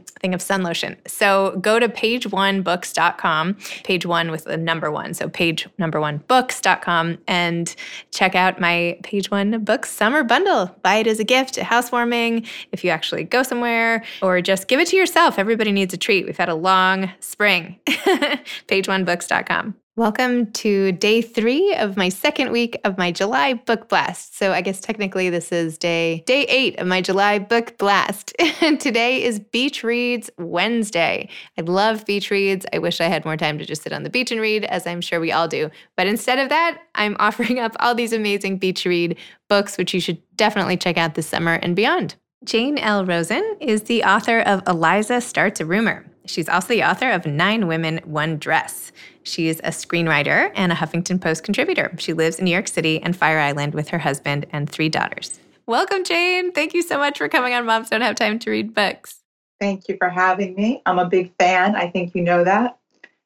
thing 0.00 0.34
of 0.34 0.42
sun 0.42 0.62
lotion. 0.62 0.96
So 1.06 1.58
go 1.60 1.78
to 1.78 1.88
pageonebooks.com, 1.88 3.56
page 3.84 4.06
one 4.06 4.30
with 4.30 4.44
the 4.44 4.56
number 4.56 4.90
one. 4.90 5.14
So 5.14 5.28
page 5.28 5.68
number 5.78 6.00
one 6.00 6.18
books.com 6.28 7.18
and 7.26 7.74
check 8.10 8.34
out 8.34 8.60
my 8.60 8.98
page 9.02 9.30
one 9.30 9.64
books 9.64 9.90
summer 9.90 10.22
bundle. 10.22 10.74
Buy 10.82 10.96
it 10.96 11.06
as 11.06 11.20
a 11.20 11.24
gift, 11.24 11.58
a 11.58 11.64
housewarming, 11.64 12.46
if 12.72 12.84
you 12.84 12.90
actually 12.90 13.24
go 13.24 13.42
somewhere, 13.42 14.04
or 14.22 14.40
just 14.40 14.68
give 14.68 14.80
it 14.80 14.88
to 14.88 14.96
yourself. 14.96 15.38
Everybody 15.38 15.72
needs 15.72 15.92
a 15.94 15.98
treat. 15.98 16.26
We've 16.26 16.36
had 16.36 16.48
a 16.48 16.54
long 16.54 17.10
spring. 17.20 17.78
pageonebooks.com. 17.86 19.74
Welcome 19.94 20.52
to 20.52 20.92
day 20.92 21.20
three 21.20 21.74
of 21.74 21.98
my 21.98 22.08
second 22.08 22.50
week 22.50 22.80
of 22.82 22.96
my 22.96 23.12
July 23.12 23.52
book 23.52 23.90
blast. 23.90 24.38
So 24.38 24.50
I 24.50 24.62
guess 24.62 24.80
technically 24.80 25.28
this 25.28 25.52
is 25.52 25.76
day 25.76 26.22
day 26.24 26.44
eight 26.44 26.78
of 26.78 26.86
my 26.86 27.02
July 27.02 27.38
book 27.38 27.76
blast. 27.76 28.32
And 28.62 28.80
today 28.80 29.22
is 29.22 29.38
Beach 29.38 29.84
Reads 29.84 30.30
Wednesday. 30.38 31.28
I 31.58 31.60
love 31.60 32.06
beach 32.06 32.30
reads. 32.30 32.64
I 32.72 32.78
wish 32.78 33.02
I 33.02 33.08
had 33.08 33.26
more 33.26 33.36
time 33.36 33.58
to 33.58 33.66
just 33.66 33.82
sit 33.82 33.92
on 33.92 34.02
the 34.02 34.08
beach 34.08 34.32
and 34.32 34.40
read, 34.40 34.64
as 34.64 34.86
I'm 34.86 35.02
sure 35.02 35.20
we 35.20 35.30
all 35.30 35.46
do. 35.46 35.68
But 35.94 36.06
instead 36.06 36.38
of 36.38 36.48
that, 36.48 36.78
I'm 36.94 37.14
offering 37.20 37.58
up 37.58 37.76
all 37.80 37.94
these 37.94 38.14
amazing 38.14 38.56
beach 38.56 38.86
read 38.86 39.18
books, 39.50 39.76
which 39.76 39.92
you 39.92 40.00
should 40.00 40.22
definitely 40.36 40.78
check 40.78 40.96
out 40.96 41.16
this 41.16 41.26
summer 41.26 41.54
and 41.54 41.76
beyond. 41.76 42.14
Jane 42.44 42.78
L. 42.78 43.04
Rosen 43.04 43.58
is 43.60 43.82
the 43.82 44.04
author 44.04 44.40
of 44.40 44.62
Eliza 44.66 45.20
Starts 45.20 45.60
a 45.60 45.66
Rumor. 45.66 46.06
She's 46.26 46.48
also 46.48 46.68
the 46.68 46.84
author 46.84 47.10
of 47.10 47.26
Nine 47.26 47.66
Women, 47.66 48.00
One 48.04 48.38
Dress. 48.38 48.92
She's 49.22 49.60
a 49.60 49.70
screenwriter 49.70 50.50
and 50.54 50.72
a 50.72 50.74
Huffington 50.74 51.20
Post 51.20 51.44
contributor. 51.44 51.92
She 51.98 52.12
lives 52.12 52.38
in 52.38 52.44
New 52.44 52.50
York 52.50 52.68
City 52.68 53.02
and 53.02 53.16
Fire 53.16 53.38
Island 53.38 53.74
with 53.74 53.88
her 53.88 53.98
husband 53.98 54.46
and 54.50 54.68
three 54.68 54.88
daughters. 54.88 55.38
Welcome, 55.66 56.04
Jane. 56.04 56.52
Thank 56.52 56.74
you 56.74 56.82
so 56.82 56.98
much 56.98 57.18
for 57.18 57.28
coming 57.28 57.54
on 57.54 57.66
Moms 57.66 57.90
Don't 57.90 58.00
Have 58.00 58.16
Time 58.16 58.38
to 58.40 58.50
Read 58.50 58.74
Books. 58.74 59.20
Thank 59.60 59.88
you 59.88 59.96
for 59.96 60.08
having 60.08 60.54
me. 60.54 60.82
I'm 60.86 60.98
a 60.98 61.06
big 61.06 61.32
fan. 61.38 61.76
I 61.76 61.88
think 61.88 62.14
you 62.14 62.22
know 62.22 62.42
that 62.42 62.78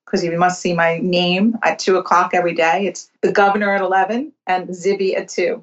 because 0.07 0.23
you 0.23 0.37
must 0.39 0.61
see 0.61 0.73
my 0.73 0.99
name 0.99 1.57
at 1.63 1.79
two 1.79 1.97
o'clock 1.97 2.31
every 2.33 2.55
day. 2.55 2.87
It's 2.87 3.11
the 3.23 3.33
governor 3.33 3.75
at 3.75 3.81
11 3.81 4.33
and 4.47 4.69
Zibby 4.69 5.17
at 5.17 5.29
two. 5.29 5.63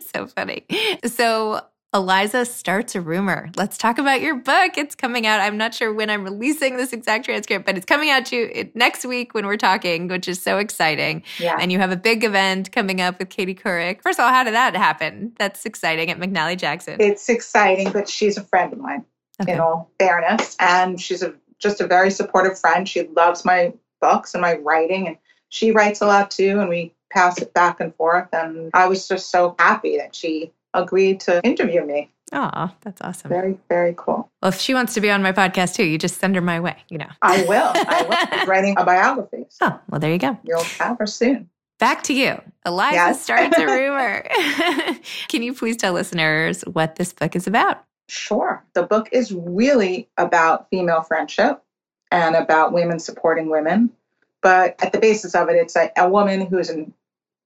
so 0.12 0.26
funny. 0.28 0.64
So, 1.04 1.60
Eliza 1.94 2.44
starts 2.44 2.94
a 2.94 3.00
rumor. 3.00 3.48
Let's 3.56 3.78
talk 3.78 3.96
about 3.96 4.20
your 4.20 4.34
book. 4.34 4.76
It's 4.76 4.94
coming 4.94 5.26
out. 5.26 5.40
I'm 5.40 5.56
not 5.56 5.72
sure 5.72 5.92
when 5.92 6.10
I'm 6.10 6.22
releasing 6.22 6.76
this 6.76 6.92
exact 6.92 7.24
transcript, 7.24 7.64
but 7.64 7.78
it's 7.78 7.86
coming 7.86 8.10
out 8.10 8.26
to 8.26 8.70
next 8.74 9.06
week 9.06 9.32
when 9.32 9.46
we're 9.46 9.56
talking, 9.56 10.06
which 10.08 10.28
is 10.28 10.42
so 10.42 10.58
exciting. 10.58 11.22
Yeah. 11.38 11.56
And 11.58 11.72
you 11.72 11.78
have 11.78 11.90
a 11.90 11.96
big 11.96 12.24
event 12.24 12.72
coming 12.72 13.00
up 13.00 13.18
with 13.18 13.30
Katie 13.30 13.54
Couric. 13.54 14.02
First 14.02 14.18
of 14.18 14.24
all, 14.24 14.30
how 14.30 14.44
did 14.44 14.52
that 14.52 14.76
happen? 14.76 15.32
That's 15.38 15.64
exciting 15.64 16.10
at 16.10 16.18
McNally 16.18 16.58
Jackson. 16.58 17.00
It's 17.00 17.26
exciting, 17.30 17.90
but 17.90 18.06
she's 18.06 18.36
a 18.36 18.44
friend 18.44 18.70
of 18.74 18.78
mine, 18.80 19.06
okay. 19.40 19.54
in 19.54 19.60
all 19.60 19.90
fairness. 19.98 20.56
And 20.60 21.00
she's 21.00 21.22
a, 21.22 21.34
just 21.58 21.80
a 21.80 21.86
very 21.86 22.10
supportive 22.10 22.58
friend. 22.58 22.86
She 22.86 23.08
loves 23.16 23.46
my 23.46 23.72
books 24.02 24.34
and 24.34 24.42
my 24.42 24.56
writing, 24.56 25.06
and 25.08 25.16
she 25.48 25.70
writes 25.70 26.02
a 26.02 26.06
lot 26.06 26.30
too. 26.30 26.60
And 26.60 26.68
we 26.68 26.92
pass 27.10 27.40
it 27.40 27.54
back 27.54 27.80
and 27.80 27.94
forth. 27.94 28.28
And 28.34 28.70
I 28.74 28.88
was 28.88 29.08
just 29.08 29.30
so 29.30 29.56
happy 29.58 29.96
that 29.96 30.14
she 30.14 30.52
agreed 30.74 31.20
to 31.20 31.40
interview 31.42 31.84
me. 31.84 32.10
Oh, 32.32 32.70
that's 32.82 33.00
awesome. 33.00 33.30
Very, 33.30 33.58
very 33.68 33.94
cool. 33.96 34.30
Well, 34.42 34.50
if 34.50 34.60
she 34.60 34.74
wants 34.74 34.94
to 34.94 35.00
be 35.00 35.10
on 35.10 35.22
my 35.22 35.32
podcast 35.32 35.74
too, 35.74 35.84
you 35.84 35.98
just 35.98 36.20
send 36.20 36.34
her 36.34 36.42
my 36.42 36.60
way, 36.60 36.76
you 36.88 36.98
know. 36.98 37.08
I 37.22 37.42
will. 37.44 37.72
I 37.74 38.02
will. 38.02 38.46
Writing 38.46 38.74
a 38.78 38.84
biography. 38.84 39.46
So 39.48 39.66
oh, 39.66 39.80
well, 39.88 40.00
there 40.00 40.12
you 40.12 40.18
go. 40.18 40.38
You'll 40.44 40.62
have 40.62 40.98
her 40.98 41.06
soon. 41.06 41.48
Back 41.78 42.02
to 42.04 42.12
you. 42.12 42.40
Eliza 42.66 42.94
yes. 42.94 43.22
starts 43.22 43.56
a 43.56 43.66
rumor. 43.66 44.26
Can 45.28 45.42
you 45.42 45.54
please 45.54 45.76
tell 45.76 45.92
listeners 45.92 46.62
what 46.62 46.96
this 46.96 47.12
book 47.12 47.36
is 47.36 47.46
about? 47.46 47.84
Sure. 48.08 48.64
The 48.74 48.82
book 48.82 49.08
is 49.12 49.32
really 49.32 50.08
about 50.16 50.68
female 50.70 51.02
friendship 51.02 51.62
and 52.10 52.34
about 52.34 52.72
women 52.72 52.98
supporting 52.98 53.48
women. 53.48 53.90
But 54.42 54.82
at 54.82 54.92
the 54.92 54.98
basis 54.98 55.34
of 55.34 55.48
it, 55.48 55.56
it's 55.56 55.76
a, 55.76 55.90
a 55.96 56.08
woman 56.08 56.46
who's 56.46 56.68
an 56.68 56.92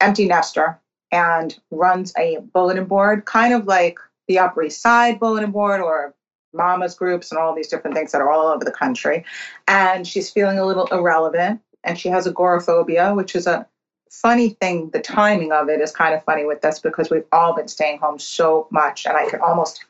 empty 0.01 0.27
nester 0.27 0.81
and 1.13 1.59
runs 1.71 2.13
a 2.19 2.39
bulletin 2.53 2.87
board, 2.87 3.27
kind 3.27 3.55
of 3.55 3.67
like 3.67 3.99
the 4.27 4.39
Upper 4.39 4.65
East 4.65 4.81
Side 4.81 5.21
bulletin 5.21 5.53
board 5.53 5.81
or 5.81 6.15
mamas 6.55 6.95
groups 6.95 7.31
and 7.31 7.39
all 7.39 7.55
these 7.55 7.69
different 7.69 7.97
things 7.97 8.13
that 8.13 8.21
are 8.21 8.31
all 8.31 8.49
over 8.49 8.65
the 8.65 8.73
country. 8.73 9.25
And 9.69 10.07
she's 10.07 10.31
feeling 10.31 10.59
a 10.59 10.67
little 10.67 10.87
irrelevant 10.87 11.61
and 11.85 11.99
she 11.99 12.09
has 12.09 12.27
agoraphobia, 12.27 13.15
which 13.15 13.35
is 13.35 13.47
a 13.47 13.67
funny 14.11 14.51
thing. 14.51 14.91
The 14.91 15.01
timing 15.01 15.53
of 15.53 15.69
it 15.69 15.81
is 15.81 15.91
kind 15.91 16.15
of 16.15 16.25
funny 16.25 16.45
with 16.45 16.61
this 16.61 16.79
because 16.79 17.11
we've 17.11 17.25
all 17.33 17.55
been 17.55 17.69
staying 17.69 17.99
home 17.99 18.19
so 18.19 18.67
much 18.71 19.07
and 19.07 19.17
I 19.17 19.29
can 19.29 19.41
almost 19.41 19.85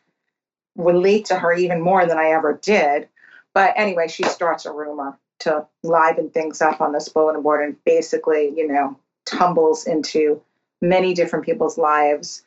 relate 0.76 1.26
to 1.26 1.38
her 1.38 1.52
even 1.52 1.80
more 1.80 2.06
than 2.06 2.18
I 2.18 2.30
ever 2.30 2.58
did. 2.62 3.08
But 3.54 3.74
anyway, 3.76 4.08
she 4.08 4.22
starts 4.24 4.64
a 4.64 4.72
rumor 4.72 5.18
to 5.40 5.66
liven 5.82 6.30
things 6.30 6.62
up 6.62 6.80
on 6.80 6.92
this 6.92 7.08
bulletin 7.08 7.42
board 7.42 7.64
and 7.64 7.84
basically, 7.84 8.52
you 8.56 8.66
know, 8.66 8.96
tumbles 9.26 9.86
into 9.86 10.40
many 10.82 11.14
different 11.14 11.46
people's 11.46 11.78
lives. 11.78 12.44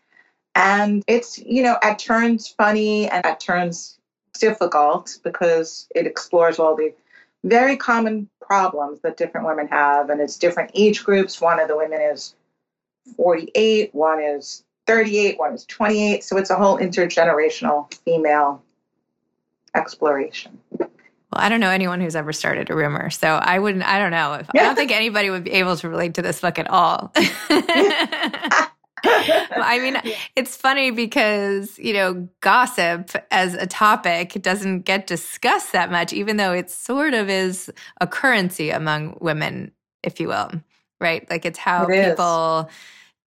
And 0.54 1.04
it's, 1.08 1.40
you 1.40 1.64
know, 1.64 1.78
at 1.82 1.98
turns 1.98 2.48
funny 2.48 3.10
and 3.10 3.26
at 3.26 3.40
turns 3.40 3.98
difficult 4.40 5.18
because 5.24 5.88
it 5.96 6.06
explores 6.06 6.60
all 6.60 6.76
the 6.76 6.94
very 7.44 7.78
common 7.78 8.30
problems 8.42 9.00
that 9.02 9.18
different 9.18 9.48
women 9.48 9.68
have. 9.68 10.10
And 10.10 10.22
it's 10.22 10.38
different 10.38 10.72
age 10.76 11.04
groups. 11.04 11.42
One 11.42 11.60
of 11.60 11.68
the 11.68 11.76
women 11.76 12.00
is 12.00 12.36
48, 13.18 13.94
one 13.96 14.22
is 14.22 14.64
38, 14.88 15.40
one 15.40 15.54
is 15.54 15.66
28. 15.66 16.24
So 16.24 16.38
it's 16.38 16.50
a 16.50 16.56
whole 16.56 16.78
intergenerational 16.78 17.94
female 17.94 18.62
exploration. 19.76 20.60
Well, 21.36 21.44
I 21.44 21.50
don't 21.50 21.60
know 21.60 21.70
anyone 21.70 22.00
who's 22.00 22.16
ever 22.16 22.32
started 22.32 22.70
a 22.70 22.76
rumor, 22.76 23.10
so 23.10 23.28
I 23.28 23.60
wouldn't. 23.60 23.84
I 23.84 24.00
don't 24.00 24.12
know 24.12 24.34
if 24.36 24.48
yeah. 24.54 24.62
I 24.62 24.66
don't 24.66 24.76
think 24.76 24.92
anybody 24.94 25.30
would 25.30 25.44
be 25.44 25.52
able 25.52 25.76
to 25.78 25.90
relate 25.90 26.14
to 26.14 26.22
this 26.22 26.40
book 26.40 26.58
at 26.58 26.70
all. 26.70 27.12
I 29.08 29.80
mean, 29.80 29.98
it's 30.36 30.56
funny 30.56 30.92
because, 30.92 31.78
you 31.78 31.94
know, 31.94 32.30
gossip 32.40 33.12
as 33.32 33.54
a 33.54 33.68
topic 33.68 34.42
doesn't 34.42 34.82
get 34.82 35.08
discussed 35.08 35.74
that 35.74 35.92
much, 35.92 36.14
even 36.14 36.38
though 36.38 36.54
it 36.54 36.70
sort 36.70 37.14
of 37.14 37.30
is 37.30 37.70
a 38.00 38.08
currency 38.08 38.70
among 38.70 39.18
women, 39.20 39.74
if 40.04 40.20
you 40.22 40.30
will, 40.30 40.50
right? 41.02 41.30
Like 41.30 41.46
it's 41.46 41.60
how 41.60 41.86
it 41.86 42.10
people. 42.10 42.70
Is 42.70 42.76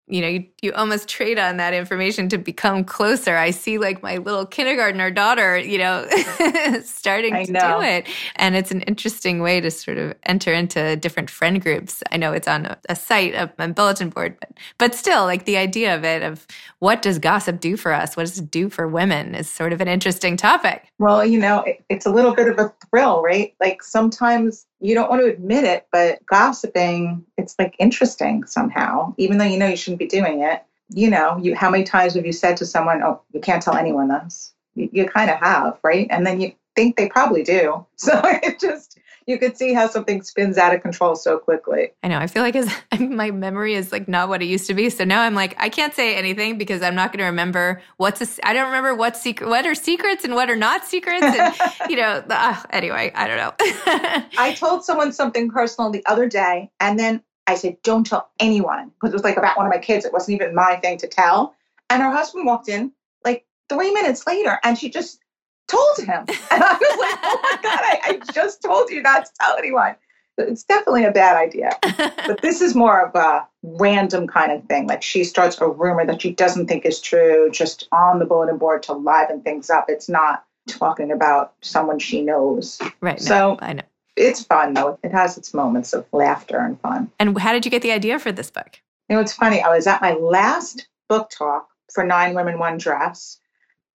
you 0.08 0.20
know, 0.20 0.28
you, 0.28 0.46
you 0.62 0.72
almost 0.72 1.08
trade 1.08 1.38
on 1.38 1.56
that 1.58 1.74
information 1.74 2.28
to 2.30 2.38
become 2.38 2.84
closer. 2.84 3.36
I 3.36 3.50
see 3.50 3.78
like 3.78 4.02
my 4.02 4.16
little 4.18 4.46
kindergartner 4.46 5.10
daughter, 5.10 5.58
you 5.58 5.78
know, 5.78 6.06
starting 6.84 7.34
to 7.46 7.52
do 7.52 7.80
it. 7.82 8.06
And 8.36 8.56
it's 8.56 8.70
an 8.70 8.82
interesting 8.82 9.40
way 9.40 9.60
to 9.60 9.70
sort 9.70 9.98
of 9.98 10.14
enter 10.24 10.52
into 10.52 10.96
different 10.96 11.30
friend 11.30 11.62
groups. 11.62 12.02
I 12.10 12.16
know 12.16 12.32
it's 12.32 12.48
on 12.48 12.66
a, 12.66 12.78
a 12.88 12.96
site, 12.96 13.34
a, 13.34 13.52
a, 13.58 13.68
bulletin 13.68 14.10
board, 14.10 14.36
but, 14.40 14.50
but 14.78 14.94
still, 14.94 15.24
like 15.24 15.44
the 15.44 15.56
idea 15.56 15.94
of 15.94 16.04
it, 16.04 16.22
of 16.22 16.46
what 16.78 17.02
does 17.02 17.18
gossip 17.18 17.60
do 17.60 17.76
for 17.76 17.92
us? 17.92 18.16
What 18.16 18.26
does 18.26 18.38
it 18.38 18.50
do 18.50 18.68
for 18.70 18.88
women 18.88 19.34
is 19.34 19.50
sort 19.50 19.72
of 19.72 19.80
an 19.80 19.88
interesting 19.88 20.36
topic. 20.36 20.92
Well, 20.98 21.24
you 21.24 21.38
know, 21.38 21.62
it, 21.62 21.84
it's 21.88 22.06
a 22.06 22.10
little 22.10 22.34
bit 22.34 22.48
of 22.48 22.58
a 22.58 22.72
thrill, 22.88 23.22
right? 23.22 23.54
Like 23.60 23.82
sometimes 23.82 24.66
you 24.80 24.94
don't 24.94 25.10
want 25.10 25.22
to 25.22 25.28
admit 25.28 25.64
it, 25.64 25.86
but 25.92 26.24
gossiping, 26.26 27.24
it's 27.36 27.54
like 27.58 27.74
interesting 27.78 28.44
somehow, 28.44 29.14
even 29.16 29.38
though 29.38 29.44
you 29.44 29.58
know 29.58 29.66
you 29.66 29.76
shouldn't 29.76 29.98
be 29.98 30.06
doing 30.06 30.42
it. 30.42 30.62
You 30.90 31.10
know, 31.10 31.38
you 31.38 31.54
how 31.54 31.68
many 31.68 31.84
times 31.84 32.14
have 32.14 32.24
you 32.24 32.32
said 32.32 32.56
to 32.58 32.66
someone, 32.66 33.02
"Oh, 33.02 33.20
you 33.32 33.40
can't 33.40 33.62
tell 33.62 33.76
anyone 33.76 34.08
this"? 34.08 34.54
You, 34.74 34.88
you 34.92 35.06
kind 35.06 35.30
of 35.30 35.38
have, 35.38 35.78
right? 35.82 36.06
And 36.10 36.26
then 36.26 36.40
you 36.40 36.52
think 36.78 36.96
they 36.96 37.08
probably 37.08 37.42
do. 37.42 37.84
So 37.96 38.20
it 38.24 38.60
just 38.60 38.98
you 39.26 39.38
could 39.38 39.58
see 39.58 39.74
how 39.74 39.88
something 39.88 40.22
spins 40.22 40.56
out 40.56 40.72
of 40.72 40.80
control 40.80 41.14
so 41.14 41.38
quickly. 41.38 41.90
I 42.02 42.08
know. 42.08 42.18
I 42.18 42.28
feel 42.28 42.42
like 42.42 42.56
as, 42.56 42.72
my 42.98 43.30
memory 43.30 43.74
is 43.74 43.92
like 43.92 44.08
not 44.08 44.28
what 44.30 44.40
it 44.40 44.46
used 44.46 44.66
to 44.68 44.74
be. 44.74 44.88
So 44.88 45.04
now 45.04 45.20
I'm 45.20 45.34
like, 45.34 45.54
I 45.58 45.68
can't 45.68 45.92
say 45.92 46.14
anything 46.16 46.56
because 46.56 46.80
I'm 46.80 46.94
not 46.94 47.12
going 47.12 47.18
to 47.18 47.24
remember 47.24 47.82
what's 47.98 48.22
a, 48.22 48.46
I 48.46 48.54
don't 48.54 48.66
remember 48.66 48.94
what's 48.94 49.20
secret, 49.20 49.50
what 49.50 49.66
are 49.66 49.74
secrets 49.74 50.24
and 50.24 50.34
what 50.34 50.48
are 50.48 50.56
not 50.56 50.86
secrets. 50.86 51.24
And, 51.24 51.54
you 51.90 51.96
know, 51.96 52.24
uh, 52.30 52.62
anyway, 52.70 53.12
I 53.14 53.26
don't 53.26 53.36
know. 53.36 54.24
I 54.38 54.54
told 54.54 54.84
someone 54.84 55.12
something 55.12 55.50
personal 55.50 55.90
the 55.90 56.06
other 56.06 56.26
day 56.26 56.70
and 56.80 56.98
then 56.98 57.22
I 57.46 57.56
said, 57.56 57.76
don't 57.82 58.06
tell 58.06 58.30
anyone 58.40 58.92
because 58.94 59.10
it 59.10 59.16
was 59.16 59.24
like 59.24 59.36
about 59.36 59.58
one 59.58 59.66
of 59.66 59.70
my 59.70 59.78
kids. 59.78 60.06
It 60.06 60.12
wasn't 60.12 60.40
even 60.40 60.54
my 60.54 60.76
thing 60.76 60.96
to 60.98 61.08
tell. 61.08 61.54
And 61.90 62.00
her 62.02 62.10
husband 62.10 62.46
walked 62.46 62.70
in 62.70 62.92
like 63.26 63.44
three 63.68 63.92
minutes 63.92 64.26
later 64.26 64.58
and 64.64 64.78
she 64.78 64.88
just 64.88 65.20
told 65.68 65.98
him. 65.98 66.24
And 66.50 66.64
I 66.64 66.72
was 66.72 66.98
like, 66.98 67.18
oh 67.22 67.40
my 67.42 67.58
God, 67.62 67.80
I, 67.82 68.00
I 68.04 68.32
just 68.32 68.62
told 68.62 68.90
you 68.90 69.02
not 69.02 69.26
to 69.26 69.32
tell 69.40 69.56
anyone. 69.56 69.94
It's 70.38 70.64
definitely 70.64 71.04
a 71.04 71.10
bad 71.10 71.36
idea. 71.36 71.70
but 72.26 72.40
this 72.42 72.60
is 72.60 72.74
more 72.74 73.04
of 73.04 73.14
a 73.14 73.46
random 73.62 74.26
kind 74.26 74.52
of 74.52 74.64
thing. 74.64 74.86
Like 74.86 75.02
she 75.02 75.24
starts 75.24 75.60
a 75.60 75.68
rumor 75.68 76.06
that 76.06 76.22
she 76.22 76.32
doesn't 76.32 76.68
think 76.68 76.84
is 76.84 77.00
true 77.00 77.50
just 77.52 77.88
on 77.92 78.18
the 78.18 78.24
bulletin 78.24 78.56
board 78.56 78.82
to 78.84 78.92
liven 78.92 79.42
things 79.42 79.68
up. 79.68 79.86
It's 79.88 80.08
not 80.08 80.44
talking 80.68 81.10
about 81.10 81.54
someone 81.60 81.98
she 81.98 82.22
knows. 82.22 82.80
Right. 83.00 83.20
So 83.20 83.54
no, 83.54 83.58
I 83.60 83.72
know. 83.74 83.82
It's 84.16 84.42
fun 84.42 84.74
though. 84.74 84.98
It 85.02 85.12
has 85.12 85.38
its 85.38 85.54
moments 85.54 85.92
of 85.92 86.06
laughter 86.12 86.58
and 86.58 86.80
fun. 86.80 87.10
And 87.18 87.38
how 87.38 87.52
did 87.52 87.64
you 87.64 87.70
get 87.70 87.82
the 87.82 87.92
idea 87.92 88.18
for 88.18 88.32
this 88.32 88.50
book? 88.50 88.80
You 89.08 89.16
know, 89.16 89.22
it's 89.22 89.32
funny. 89.32 89.60
I 89.60 89.74
was 89.74 89.86
at 89.86 90.02
my 90.02 90.12
last 90.14 90.88
book 91.08 91.30
talk 91.30 91.68
for 91.92 92.04
Nine 92.04 92.34
Women, 92.34 92.58
One 92.58 92.78
Dress. 92.78 93.38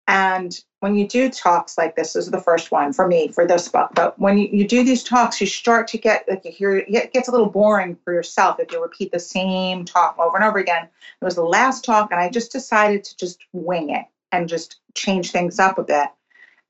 And 0.08 0.60
when 0.82 0.96
you 0.96 1.08
do 1.08 1.30
talks 1.30 1.78
like 1.78 1.96
this, 1.96 2.14
this 2.14 2.26
is 2.26 2.32
the 2.32 2.42
first 2.42 2.72
one 2.72 2.92
for 2.92 3.08
me 3.08 3.30
for 3.30 3.48
this 3.48 3.70
book. 3.70 3.92
But 3.94 4.20
when 4.20 4.38
you, 4.38 4.50
you 4.52 4.68
do 4.68 4.84
these 4.84 5.04
talks, 5.04 5.40
you 5.40 5.48
start 5.48 5.88
to 5.90 5.98
get 5.98 6.26
like 6.28 6.44
you 6.44 6.52
hear 6.52 6.78
it 6.78 7.14
gets 7.14 7.30
a 7.30 7.32
little 7.32 7.50
boring 7.50 7.98
for 8.04 8.14
yourself 8.14 8.60
if 8.60 8.72
you 8.72 8.82
repeat 8.82 9.12
the 9.12 9.20
same 9.20 9.86
talk 9.86 10.18
over 10.20 10.36
and 10.36 10.44
over 10.44 10.60
again. 10.60 10.84
It 10.84 11.26
was 11.26 11.36
the 11.36 11.44
last 11.44 11.86
talk, 11.86 12.12
and 12.12 12.20
I 12.20 12.30
just 12.30 12.52
decided 12.52 13.06
to 13.06 13.18
just 13.18 13.40
wing 13.54 13.92
it 13.92 14.06
and 14.34 14.50
just 14.50 14.82
change 14.94 15.32
things 15.32 15.58
up 15.58 15.78
a 15.78 15.84
bit. 15.84 16.08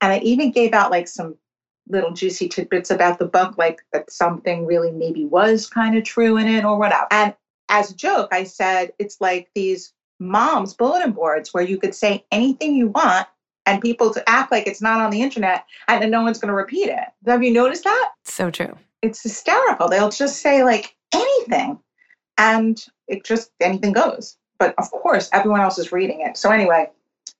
And 0.00 0.12
I 0.12 0.18
even 0.18 0.52
gave 0.52 0.72
out 0.72 0.92
like 0.92 1.08
some 1.08 1.36
little 1.88 2.12
juicy 2.12 2.48
tidbits 2.48 2.90
about 2.90 3.18
the 3.18 3.26
book, 3.26 3.58
like 3.58 3.82
that 3.92 4.12
something 4.12 4.64
really 4.64 4.92
maybe 4.92 5.24
was 5.24 5.68
kind 5.68 5.96
of 5.96 6.04
true 6.04 6.36
in 6.36 6.46
it 6.46 6.64
or 6.64 6.78
whatever. 6.78 7.06
And 7.10 7.34
as 7.68 7.90
a 7.90 7.96
joke, 7.96 8.28
I 8.32 8.44
said 8.44 8.92
it's 8.98 9.20
like 9.20 9.50
these 9.54 9.92
moms 10.20 10.74
bulletin 10.74 11.12
boards 11.12 11.52
where 11.52 11.64
you 11.64 11.78
could 11.78 11.94
say 11.94 12.24
anything 12.30 12.74
you 12.74 12.88
want 12.88 13.26
and 13.66 13.80
people 13.80 14.12
to 14.12 14.28
act 14.28 14.52
like 14.52 14.66
it's 14.66 14.82
not 14.82 15.00
on 15.00 15.10
the 15.10 15.22
internet 15.22 15.64
and 15.88 16.02
then 16.02 16.10
no 16.10 16.22
one's 16.22 16.38
going 16.38 16.50
to 16.50 16.54
repeat 16.54 16.88
it. 16.88 17.04
Have 17.26 17.42
you 17.42 17.52
noticed 17.52 17.84
that? 17.84 18.12
So 18.24 18.50
true. 18.50 18.76
It's 19.02 19.22
hysterical. 19.22 19.88
They'll 19.88 20.10
just 20.10 20.40
say 20.40 20.62
like 20.62 20.94
anything 21.12 21.78
and 22.38 22.84
it 23.08 23.24
just 23.24 23.50
anything 23.60 23.92
goes. 23.92 24.36
But 24.58 24.74
of 24.78 24.90
course, 24.90 25.28
everyone 25.32 25.60
else 25.60 25.78
is 25.78 25.92
reading 25.92 26.20
it. 26.20 26.36
So 26.36 26.50
anyway, 26.50 26.90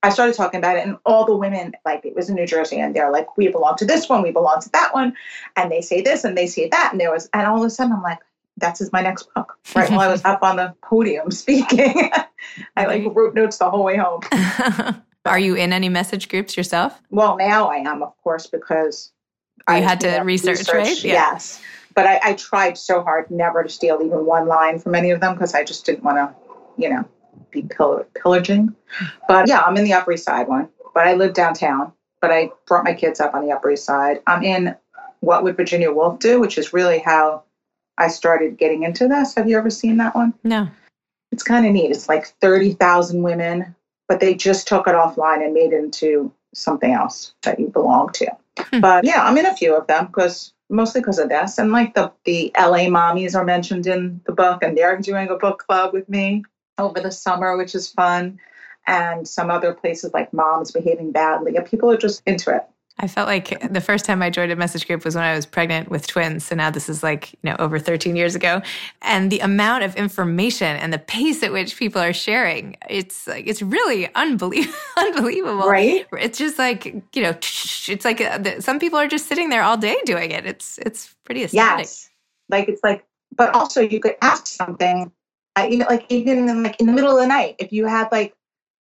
I 0.03 0.11
started 0.11 0.35
talking 0.35 0.59
about 0.59 0.77
it, 0.77 0.87
and 0.87 0.99
all 1.07 1.25
the 1.25 1.37
women, 1.37 1.73
like 1.85 2.05
it 2.05 2.15
was 2.15 2.29
in 2.29 2.35
New 2.35 2.47
Jersey, 2.47 2.79
and 2.79 2.95
they're 2.95 3.11
like, 3.11 3.39
"We 3.39 3.49
belong 3.49 3.77
to 3.77 3.87
this 3.87 4.09
one, 4.09 4.23
we 4.23 4.33
belong 4.33 4.61
to 4.61 4.69
that 4.71 4.93
one," 4.93 5.15
and 5.57 5.71
they 5.71 5.81
say 5.81 6.03
this 6.03 6.25
and 6.25 6.37
they 6.37 6.47
say 6.47 6.69
that, 6.69 6.91
and 6.93 7.01
there 7.01 7.11
was, 7.11 7.29
and 7.33 7.47
all 7.47 7.59
of 7.59 7.65
a 7.65 7.71
sudden, 7.71 7.95
I'm 7.95 8.03
like, 8.03 8.19
"That's 8.59 8.81
is 8.81 8.93
my 8.93 9.01
next 9.01 9.33
book." 9.35 9.57
Right 9.75 9.91
while 9.91 10.01
I 10.01 10.09
was 10.09 10.25
up 10.27 10.43
on 10.43 10.57
the 10.57 10.75
podium 10.83 11.31
speaking, 11.31 12.11
I 12.77 12.87
like 12.87 13.05
wrote 13.15 13.35
notes 13.35 13.59
the 13.59 13.71
whole 13.71 13.85
way 13.85 13.97
home. 13.97 14.21
Are 15.27 15.39
you 15.39 15.55
in 15.55 15.73
any 15.73 15.89
message 15.89 16.29
groups 16.29 16.57
yourself? 16.57 17.01
Well, 17.11 17.37
now 17.37 17.69
I 17.69 17.77
am, 17.77 18.03
of 18.03 18.13
course, 18.23 18.47
because 18.47 19.13
oh, 19.67 19.73
you 19.73 19.79
I 19.79 19.81
had 19.81 20.01
to 20.01 20.21
research, 20.21 20.59
research, 20.59 20.75
right? 20.75 21.05
Yeah. 21.05 21.13
Yes. 21.13 21.63
But 21.95 22.07
I, 22.07 22.21
I, 22.23 22.33
tried 22.35 22.77
so 22.77 23.03
hard 23.03 23.31
never 23.31 23.63
to 23.63 23.69
steal 23.69 24.01
even 24.05 24.27
one 24.27 24.49
line 24.49 24.81
from 24.81 24.97
any 24.97 25.13
of 25.13 25.21
them 25.21 25.35
because 25.35 25.55
I 25.55 25.63
just 25.63 25.87
didn't 25.87 26.03
want 26.03 26.17
to, 26.17 26.35
you 26.77 26.91
know, 26.91 27.05
be 27.53 27.63
pill- 27.63 28.05
pillaging. 28.21 28.75
But 29.29 29.49
yeah, 29.49 29.61
I'm 29.61 29.77
in 29.77 29.85
the 29.85 29.93
Upper 29.93 30.13
East 30.13 30.25
Side 30.25 30.49
one, 30.49 30.69
but 30.93 31.07
I 31.07 31.15
live 31.15 31.35
downtown. 31.35 31.93
But 32.21 32.33
I 32.33 32.51
brought 32.67 32.85
my 32.85 32.95
kids 32.95 33.21
up 33.21 33.35
on 33.35 33.47
the 33.47 33.53
Upper 33.53 33.71
East 33.71 33.85
Side. 33.85 34.21
I'm 34.27 34.43
in 34.43 34.75
What 35.21 35.45
Would 35.45 35.57
Virginia 35.57 35.93
Woolf 35.93 36.19
Do, 36.19 36.41
which 36.41 36.59
is 36.59 36.73
really 36.73 36.99
how 36.99 37.45
I 37.97 38.09
started 38.09 38.59
getting 38.59 38.83
into 38.83 39.07
this. 39.09 39.35
Have 39.37 39.49
you 39.49 39.57
ever 39.57 39.71
seen 39.71 39.97
that 39.99 40.15
one? 40.15 40.35
No. 40.43 40.69
It's 41.35 41.43
kind 41.43 41.67
of 41.67 41.73
neat. 41.73 41.91
It's 41.91 42.09
like 42.09 42.29
30,000 42.41 43.23
women 43.23 43.75
but 44.09 44.21
they 44.21 44.35
just 44.35 44.69
took 44.69 44.87
it 44.87 44.95
offline 44.95 45.45
and 45.45 45.55
made 45.55 45.73
it 45.73 45.79
into 45.79 46.33
something 46.55 46.93
else 46.93 47.35
that 47.43 47.59
you 47.59 47.69
belong 47.69 48.11
to. 48.13 48.27
Hmm. 48.59 48.81
But 48.81 49.05
yeah, 49.05 49.25
I'm 49.25 49.37
in 49.37 49.47
a 49.47 49.57
few 49.57 49.77
of 49.77 49.87
them 49.87 50.07
because 50.07 50.53
mostly 50.71 51.01
because 51.01 51.19
of 51.19 51.29
this. 51.29 51.59
And 51.59 51.73
like 51.73 51.95
the 51.95 52.13
the 52.25 52.53
LA 52.59 52.87
mommies 52.87 53.35
are 53.35 53.45
mentioned 53.45 53.87
in 53.87 54.21
the 54.27 54.33
book, 54.33 54.63
and 54.63 54.77
they're 54.77 54.99
doing 54.99 55.29
a 55.29 55.37
book 55.37 55.65
club 55.67 55.93
with 55.93 56.09
me 56.09 56.45
over 56.79 57.01
the 57.01 57.13
summer, 57.13 57.57
which 57.57 57.75
is 57.75 57.91
fun. 57.91 58.39
And 58.87 59.27
some 59.27 59.51
other 59.51 59.73
places 59.73 60.13
like 60.13 60.33
moms 60.35 60.71
behaving 60.71 61.13
badly. 61.13 61.57
And 61.57 61.65
people 61.65 61.91
are 61.91 61.97
just 61.97 62.23
into 62.27 62.55
it. 62.55 62.65
I 62.99 63.09
felt 63.09 63.27
like 63.27 63.73
the 63.73 63.81
first 63.81 64.05
time 64.05 64.23
I 64.23 64.31
joined 64.31 64.53
a 64.53 64.57
message 64.57 64.87
group 64.87 65.05
was 65.05 65.17
when 65.17 65.25
I 65.25 65.35
was 65.35 65.47
pregnant 65.47 65.91
with 65.91 66.07
twins. 66.07 66.45
So 66.45 66.55
now 66.55 66.71
this 66.71 66.89
is 66.89 67.03
like, 67.03 67.33
you 67.33 67.51
know, 67.51 67.57
over 67.59 67.81
13 67.81 68.15
years 68.15 68.37
ago. 68.37 68.63
And 69.03 69.33
the 69.33 69.41
amount 69.41 69.83
of 69.83 69.97
information 69.97 70.77
and 70.77 70.93
the 70.93 70.99
pace 70.99 71.43
at 71.43 71.53
which 71.53 71.77
people 71.77 72.01
are 72.01 72.13
sharing, 72.13 72.77
it's 72.89 73.27
like, 73.27 73.49
it's 73.49 73.63
really 73.63 74.15
unbelievable. 74.15 74.79
unbelievable. 74.97 75.69
Right. 75.69 76.07
It's 76.13 76.39
just 76.39 76.57
like, 76.57 76.85
you 76.85 77.23
know, 77.23 77.31
it's 77.31 78.05
like 78.05 78.21
uh, 78.21 78.61
some 78.61 78.79
people 78.79 79.01
are 79.01 79.09
just 79.09 79.27
sitting 79.27 79.49
there 79.49 79.63
all 79.63 79.77
day 79.77 79.97
doing 80.05 80.31
it. 80.31 80.47
It's, 80.47 80.79
it's 80.79 81.17
pretty 81.25 81.43
astounding. 81.43 81.79
Yes. 81.81 82.09
Like, 82.49 82.69
it's 82.69 82.85
like, 82.85 83.05
but 83.37 83.53
also 83.57 83.81
you 83.81 83.99
could 83.99 84.15
ask 84.23 84.47
something, 84.47 85.11
uh, 85.57 85.67
even 85.69 85.87
like, 85.89 86.07
even 86.11 86.49
in, 86.49 86.63
like 86.63 86.79
in 86.79 86.87
the 86.87 86.93
middle 86.93 87.11
of 87.11 87.21
the 87.21 87.27
night, 87.27 87.57
if 87.59 87.73
you 87.73 87.87
had 87.87 88.09
like, 88.13 88.37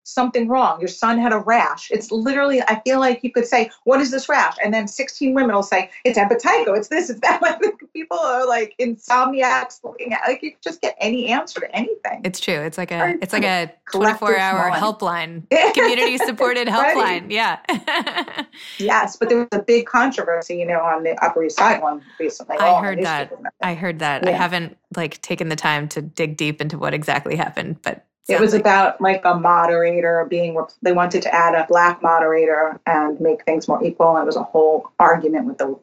something 0.07 0.47
wrong. 0.47 0.79
Your 0.79 0.87
son 0.87 1.19
had 1.19 1.33
a 1.33 1.39
rash. 1.39 1.91
It's 1.91 2.11
literally, 2.11 2.61
I 2.61 2.81
feel 2.85 2.99
like 2.99 3.23
you 3.23 3.31
could 3.31 3.45
say, 3.45 3.69
What 3.83 3.99
is 3.99 4.09
this 4.11 4.29
rash? 4.29 4.55
And 4.63 4.73
then 4.73 4.87
16 4.87 5.33
women 5.33 5.53
will 5.53 5.63
say, 5.63 5.91
It's 6.05 6.17
impetigo, 6.17 6.77
it's 6.77 6.87
this, 6.87 7.09
it's 7.09 7.19
that. 7.21 7.41
People 7.93 8.17
are 8.17 8.47
like 8.47 8.75
insomniacs 8.79 9.83
looking 9.83 10.13
at 10.13 10.21
like 10.27 10.41
you 10.41 10.53
just 10.61 10.81
get 10.81 10.95
any 10.99 11.27
answer 11.27 11.59
to 11.59 11.75
anything. 11.75 12.21
It's 12.23 12.39
true. 12.39 12.55
It's 12.55 12.77
like 12.77 12.91
a 12.91 13.15
it's 13.21 13.33
like 13.33 13.43
a 13.43 13.71
24 13.91 14.37
hour 14.37 14.71
helpline, 14.71 15.49
community 15.73 16.17
supported 16.17 16.67
helpline. 16.67 17.31
Yeah. 17.31 17.59
yes, 18.77 19.17
but 19.17 19.29
there 19.29 19.39
was 19.39 19.47
a 19.51 19.61
big 19.61 19.85
controversy, 19.85 20.57
you 20.57 20.65
know, 20.65 20.79
on 20.79 21.03
the 21.03 21.21
Upper 21.23 21.43
East 21.43 21.57
Side 21.57 21.81
one 21.81 22.01
recently. 22.19 22.57
I 22.57 22.69
oh, 22.69 22.81
heard 22.81 23.03
that. 23.03 23.33
I 23.61 23.73
heard 23.73 23.99
that. 23.99 24.27
I 24.27 24.31
haven't 24.31 24.77
like 24.95 25.21
taken 25.21 25.49
the 25.49 25.55
time 25.55 25.87
to 25.89 26.01
dig 26.01 26.37
deep 26.37 26.61
into 26.61 26.77
what 26.77 26.93
exactly 26.93 27.35
happened, 27.35 27.81
but 27.81 28.06
it 28.27 28.39
was 28.39 28.53
about 28.53 28.99
like 28.99 29.23
a 29.25 29.35
moderator 29.35 30.25
being, 30.29 30.59
they 30.81 30.91
wanted 30.91 31.21
to 31.23 31.33
add 31.33 31.55
a 31.55 31.65
black 31.67 32.01
moderator 32.01 32.79
and 32.85 33.19
make 33.21 33.43
things 33.45 33.67
more 33.67 33.83
equal. 33.83 34.15
And 34.15 34.23
it 34.23 34.25
was 34.25 34.35
a 34.35 34.43
whole 34.43 34.91
argument 34.99 35.45
with 35.45 35.57
the 35.57 35.79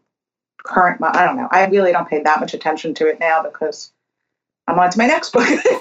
current, 0.58 1.00
I 1.02 1.24
don't 1.24 1.36
know. 1.36 1.48
I 1.50 1.66
really 1.66 1.92
don't 1.92 2.08
pay 2.08 2.22
that 2.22 2.40
much 2.40 2.54
attention 2.54 2.94
to 2.94 3.06
it 3.06 3.18
now 3.18 3.42
because 3.42 3.92
I'm 4.66 4.78
on 4.78 4.90
to 4.90 4.98
my 4.98 5.06
next 5.06 5.32
book. 5.32 5.46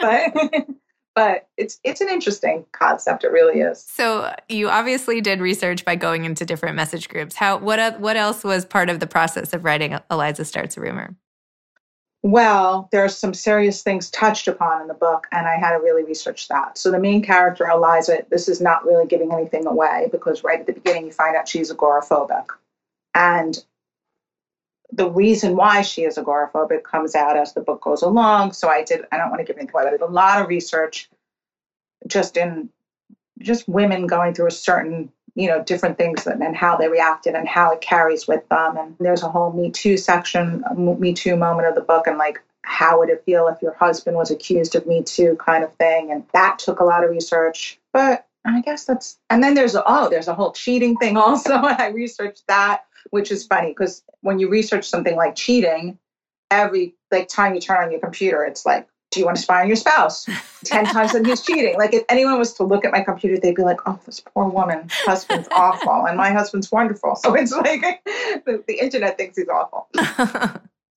but, 0.00 0.66
but 1.14 1.48
it's 1.56 1.78
it's 1.84 2.00
an 2.00 2.08
interesting 2.08 2.66
concept. 2.72 3.24
It 3.24 3.30
really 3.30 3.60
is. 3.60 3.80
So 3.82 4.34
you 4.48 4.68
obviously 4.68 5.20
did 5.20 5.40
research 5.40 5.84
by 5.84 5.94
going 5.94 6.24
into 6.24 6.44
different 6.44 6.74
message 6.74 7.08
groups. 7.08 7.36
How 7.36 7.58
what 7.58 8.00
what 8.00 8.16
else 8.16 8.42
was 8.42 8.64
part 8.64 8.90
of 8.90 9.00
the 9.00 9.06
process 9.06 9.52
of 9.52 9.64
writing 9.64 9.96
Eliza 10.10 10.44
starts 10.44 10.76
a 10.76 10.80
rumor? 10.80 11.14
Well, 12.24 12.88
there's 12.90 13.14
some 13.14 13.34
serious 13.34 13.82
things 13.82 14.08
touched 14.08 14.48
upon 14.48 14.80
in 14.80 14.88
the 14.88 14.94
book, 14.94 15.26
and 15.30 15.46
I 15.46 15.56
had 15.56 15.72
to 15.72 15.84
really 15.84 16.04
research 16.04 16.48
that. 16.48 16.78
So 16.78 16.90
the 16.90 16.98
main 16.98 17.22
character, 17.22 17.66
Eliza, 17.66 18.24
this 18.30 18.48
is 18.48 18.62
not 18.62 18.86
really 18.86 19.06
giving 19.06 19.30
anything 19.30 19.66
away 19.66 20.08
because 20.10 20.42
right 20.42 20.58
at 20.58 20.66
the 20.66 20.72
beginning 20.72 21.04
you 21.04 21.12
find 21.12 21.36
out 21.36 21.46
she's 21.46 21.70
agoraphobic. 21.70 22.46
And 23.14 23.62
the 24.90 25.10
reason 25.10 25.54
why 25.54 25.82
she 25.82 26.04
is 26.04 26.16
agoraphobic 26.16 26.82
comes 26.82 27.14
out 27.14 27.36
as 27.36 27.52
the 27.52 27.60
book 27.60 27.82
goes 27.82 28.00
along. 28.00 28.52
So 28.52 28.70
I 28.70 28.84
did, 28.84 29.04
I 29.12 29.18
don't 29.18 29.28
want 29.28 29.40
to 29.40 29.44
give 29.44 29.58
anything 29.58 29.74
away, 29.74 29.84
but 29.84 29.88
I 29.88 29.96
did 29.98 30.00
a 30.00 30.06
lot 30.06 30.40
of 30.40 30.48
research 30.48 31.10
just 32.06 32.38
in 32.38 32.70
just 33.40 33.68
women 33.68 34.06
going 34.06 34.32
through 34.32 34.46
a 34.46 34.50
certain 34.50 35.12
you 35.34 35.48
know 35.48 35.62
different 35.62 35.98
things 35.98 36.26
and 36.26 36.56
how 36.56 36.76
they 36.76 36.88
reacted 36.88 37.34
and 37.34 37.48
how 37.48 37.72
it 37.72 37.80
carries 37.80 38.26
with 38.26 38.48
them. 38.48 38.76
And 38.76 38.96
there's 39.00 39.22
a 39.22 39.28
whole 39.28 39.52
me 39.52 39.70
too 39.70 39.96
section 39.96 40.64
uh, 40.70 40.74
me 40.74 41.12
too 41.12 41.36
moment 41.36 41.68
of 41.68 41.74
the 41.74 41.80
book 41.80 42.06
and 42.06 42.18
like 42.18 42.40
how 42.62 42.98
would 42.98 43.10
it 43.10 43.22
feel 43.26 43.48
if 43.48 43.60
your 43.60 43.74
husband 43.74 44.16
was 44.16 44.30
accused 44.30 44.74
of 44.74 44.86
me 44.86 45.02
too 45.02 45.36
kind 45.36 45.64
of 45.64 45.74
thing. 45.74 46.10
And 46.10 46.24
that 46.32 46.58
took 46.58 46.80
a 46.80 46.84
lot 46.84 47.04
of 47.04 47.10
research. 47.10 47.78
But 47.92 48.26
i 48.46 48.60
guess 48.60 48.84
that's 48.84 49.18
and 49.30 49.42
then 49.42 49.54
there's 49.54 49.74
oh 49.74 50.10
there's 50.10 50.28
a 50.28 50.34
whole 50.34 50.52
cheating 50.52 50.96
thing 50.96 51.16
also. 51.26 51.54
And 51.54 51.80
i 51.80 51.88
researched 51.88 52.44
that 52.48 52.84
which 53.10 53.30
is 53.30 53.46
funny 53.46 53.68
because 53.68 54.02
when 54.20 54.38
you 54.38 54.48
research 54.48 54.88
something 54.88 55.16
like 55.16 55.34
cheating 55.34 55.98
every 56.50 56.94
like 57.10 57.28
time 57.28 57.54
you 57.54 57.60
turn 57.60 57.82
on 57.82 57.90
your 57.90 58.00
computer 58.00 58.44
it's 58.44 58.66
like 58.66 58.86
do 59.14 59.20
you 59.20 59.26
want 59.26 59.36
to 59.36 59.42
spy 59.42 59.62
on 59.62 59.68
your 59.68 59.76
spouse? 59.76 60.28
10 60.64 60.86
times 60.86 61.12
that 61.12 61.24
he's 61.24 61.40
cheating. 61.40 61.76
Like 61.78 61.94
if 61.94 62.04
anyone 62.08 62.38
was 62.38 62.52
to 62.54 62.64
look 62.64 62.84
at 62.84 62.92
my 62.92 63.00
computer, 63.00 63.38
they'd 63.40 63.54
be 63.54 63.62
like, 63.62 63.78
oh, 63.86 63.98
this 64.04 64.20
poor 64.20 64.48
woman, 64.48 64.88
husband's 64.90 65.48
awful. 65.52 66.06
And 66.06 66.16
my 66.16 66.30
husband's 66.30 66.70
wonderful. 66.70 67.16
So 67.16 67.34
it's 67.34 67.52
like 67.52 67.80
the, 68.04 68.62
the 68.66 68.78
internet 68.80 69.16
thinks 69.16 69.38
he's 69.38 69.48
awful. 69.48 69.88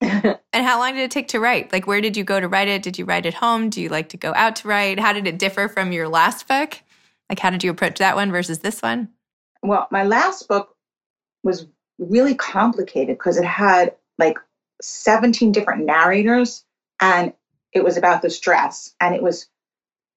and 0.01 0.65
how 0.65 0.79
long 0.79 0.93
did 0.93 1.01
it 1.01 1.11
take 1.11 1.27
to 1.29 1.39
write? 1.39 1.71
Like, 1.71 1.87
where 1.87 2.01
did 2.01 2.17
you 2.17 2.23
go 2.23 2.39
to 2.39 2.47
write 2.47 2.67
it? 2.67 2.81
Did 2.81 2.97
you 2.97 3.05
write 3.05 3.25
at 3.25 3.35
home? 3.35 3.69
Do 3.69 3.81
you 3.81 3.89
like 3.89 4.09
to 4.09 4.17
go 4.17 4.33
out 4.35 4.55
to 4.57 4.67
write? 4.67 4.99
How 4.99 5.13
did 5.13 5.27
it 5.27 5.37
differ 5.37 5.67
from 5.67 5.91
your 5.91 6.07
last 6.07 6.47
book? 6.47 6.79
Like, 7.29 7.39
how 7.39 7.49
did 7.49 7.63
you 7.63 7.71
approach 7.71 7.99
that 7.99 8.15
one 8.15 8.31
versus 8.31 8.59
this 8.59 8.81
one? 8.81 9.09
Well, 9.61 9.87
my 9.91 10.03
last 10.03 10.47
book 10.47 10.75
was 11.43 11.67
really 11.99 12.35
complicated 12.35 13.17
because 13.17 13.37
it 13.37 13.45
had 13.45 13.95
like 14.17 14.37
17 14.81 15.51
different 15.51 15.85
narrators 15.85 16.63
and 16.99 17.33
it 17.77 17.83
was 17.83 17.97
about 17.97 18.21
this 18.21 18.39
dress 18.39 18.93
and 18.99 19.15
it 19.15 19.23
was 19.23 19.47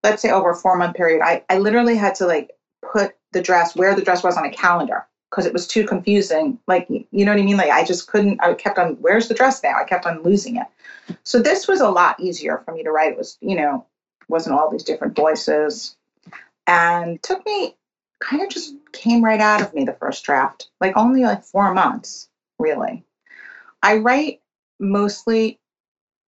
let's 0.03 0.23
say 0.23 0.31
over 0.31 0.51
a 0.51 0.57
four 0.57 0.77
month 0.77 0.97
period. 0.97 1.23
I, 1.23 1.45
I 1.49 1.59
literally 1.59 1.97
had 1.97 2.15
to 2.17 2.27
like 2.27 2.51
put 2.83 3.15
the 3.33 3.43
dress 3.43 3.77
where 3.77 3.95
the 3.95 4.03
dress 4.03 4.23
was 4.23 4.37
on 4.37 4.47
a 4.47 4.51
calendar 4.51 5.07
because 5.31 5.47
it 5.47 5.53
was 5.53 5.67
too 5.67 5.87
confusing. 5.87 6.59
Like 6.67 6.89
you 6.89 7.25
know 7.25 7.33
what 7.33 7.41
i 7.41 7.45
mean? 7.45 7.57
Like 7.57 7.71
i 7.71 7.85
just 7.85 8.09
couldn't 8.09 8.43
i 8.43 8.53
kept 8.55 8.79
on 8.79 8.97
where's 9.01 9.29
the 9.29 9.35
dress 9.35 9.63
now? 9.63 9.75
I 9.77 9.85
kept 9.85 10.07
on 10.07 10.23
losing 10.23 10.57
it. 10.57 10.67
So 11.23 11.41
this 11.41 11.69
was 11.69 11.81
a 11.81 11.89
lot 11.89 12.19
easier 12.19 12.63
for 12.65 12.73
me 12.73 12.83
to 12.83 12.91
write. 12.91 13.13
It 13.13 13.19
was 13.19 13.39
you 13.41 13.57
know 13.57 13.87
wasn't 14.29 14.59
all 14.59 14.71
these 14.71 14.85
different 14.85 15.17
voices. 15.17 15.97
And 16.67 17.23
took 17.23 17.45
me 17.45 17.75
kind 18.21 18.43
of 18.43 18.49
just 18.49 18.75
came 18.93 19.25
right 19.25 19.41
out 19.41 19.63
of 19.63 19.75
me 19.75 19.85
the 19.85 19.95
first 19.95 20.25
draft. 20.25 20.69
Like 20.81 20.97
only 20.97 21.23
like 21.23 21.45
four 21.45 21.73
months 21.75 22.29
really. 22.59 23.05
I 23.83 23.97
write 23.97 24.41
mostly 24.79 25.59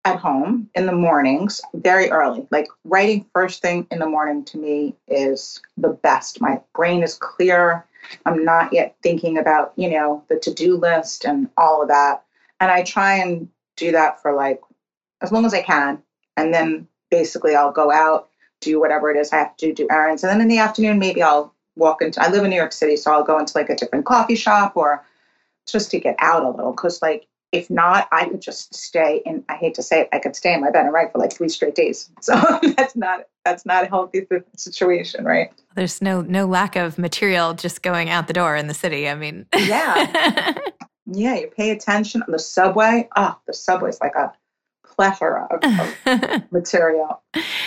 at 0.08 0.18
home 0.18 0.68
in 0.74 0.86
the 0.86 0.92
mornings 0.92 1.60
very 1.74 2.10
early. 2.10 2.46
Like 2.50 2.66
writing 2.84 3.26
first 3.34 3.60
thing 3.60 3.86
in 3.90 3.98
the 3.98 4.08
morning 4.08 4.44
to 4.46 4.58
me 4.58 4.94
is 5.06 5.60
the 5.76 5.90
best. 5.90 6.40
My 6.40 6.60
brain 6.74 7.02
is 7.02 7.14
clear. 7.14 7.84
I'm 8.24 8.44
not 8.44 8.72
yet 8.72 8.96
thinking 9.02 9.36
about 9.36 9.72
you 9.76 9.90
know 9.90 10.24
the 10.28 10.38
to-do 10.38 10.76
list 10.76 11.24
and 11.24 11.48
all 11.56 11.82
of 11.82 11.88
that. 11.88 12.22
And 12.60 12.70
i 12.70 12.82
try 12.82 13.14
and 13.14 13.48
do 13.76 13.92
that 13.92 14.20
for 14.22 14.32
like 14.32 14.60
as 15.20 15.30
long 15.30 15.44
as 15.44 15.54
i 15.54 15.62
can. 15.62 16.02
And 16.36 16.54
then 16.54 16.88
basically 17.10 17.54
i'll 17.54 17.72
go 17.72 17.92
out 17.92 18.28
do 18.60 18.80
whatever 18.80 19.10
it 19.10 19.16
is 19.16 19.32
i 19.32 19.36
have 19.36 19.56
to 19.58 19.72
do 19.74 19.86
errands. 19.90 20.24
And 20.24 20.30
then 20.30 20.40
in 20.40 20.48
the 20.48 20.58
afternoon 20.58 20.98
maybe 20.98 21.22
i'll 21.22 21.52
walk 21.76 22.02
into 22.02 22.22
i 22.22 22.28
live 22.30 22.44
in 22.44 22.50
new 22.50 22.56
york 22.56 22.72
city 22.72 22.96
so 22.96 23.12
i'll 23.12 23.22
go 23.22 23.38
into 23.38 23.56
like 23.56 23.70
a 23.70 23.76
different 23.76 24.04
coffee 24.04 24.34
shop 24.34 24.72
or 24.74 25.04
just 25.66 25.90
to 25.90 26.00
get 26.00 26.16
out 26.18 26.44
a 26.44 26.50
little. 26.50 26.72
Because 26.72 27.02
like 27.02 27.26
if 27.52 27.70
not, 27.70 28.08
I 28.12 28.28
could 28.28 28.42
just 28.42 28.74
stay 28.74 29.22
in. 29.24 29.44
I 29.48 29.54
hate 29.54 29.74
to 29.74 29.82
say 29.82 30.02
it, 30.02 30.08
I 30.12 30.18
could 30.18 30.36
stay 30.36 30.52
in 30.52 30.60
my 30.60 30.70
bed 30.70 30.84
and 30.84 30.92
write 30.92 31.12
for 31.12 31.18
like 31.18 31.32
three 31.32 31.48
straight 31.48 31.74
days. 31.74 32.10
So 32.20 32.34
that's 32.76 32.94
not 32.94 33.24
that's 33.44 33.64
not 33.64 33.84
a 33.84 33.86
healthy 33.86 34.26
situation, 34.56 35.24
right? 35.24 35.50
There's 35.74 36.02
no 36.02 36.20
no 36.20 36.46
lack 36.46 36.76
of 36.76 36.98
material 36.98 37.54
just 37.54 37.82
going 37.82 38.10
out 38.10 38.26
the 38.26 38.34
door 38.34 38.56
in 38.56 38.66
the 38.66 38.74
city. 38.74 39.08
I 39.08 39.14
mean, 39.14 39.46
yeah, 39.56 40.54
yeah. 41.06 41.36
You 41.36 41.50
pay 41.56 41.70
attention 41.70 42.22
on 42.22 42.30
the 42.30 42.38
subway. 42.38 43.08
Oh, 43.16 43.38
the 43.46 43.54
subway's 43.54 43.98
like 44.00 44.14
a 44.14 44.32
plethora 44.84 45.46
of, 45.50 45.62
of 46.06 46.42
material. 46.52 47.22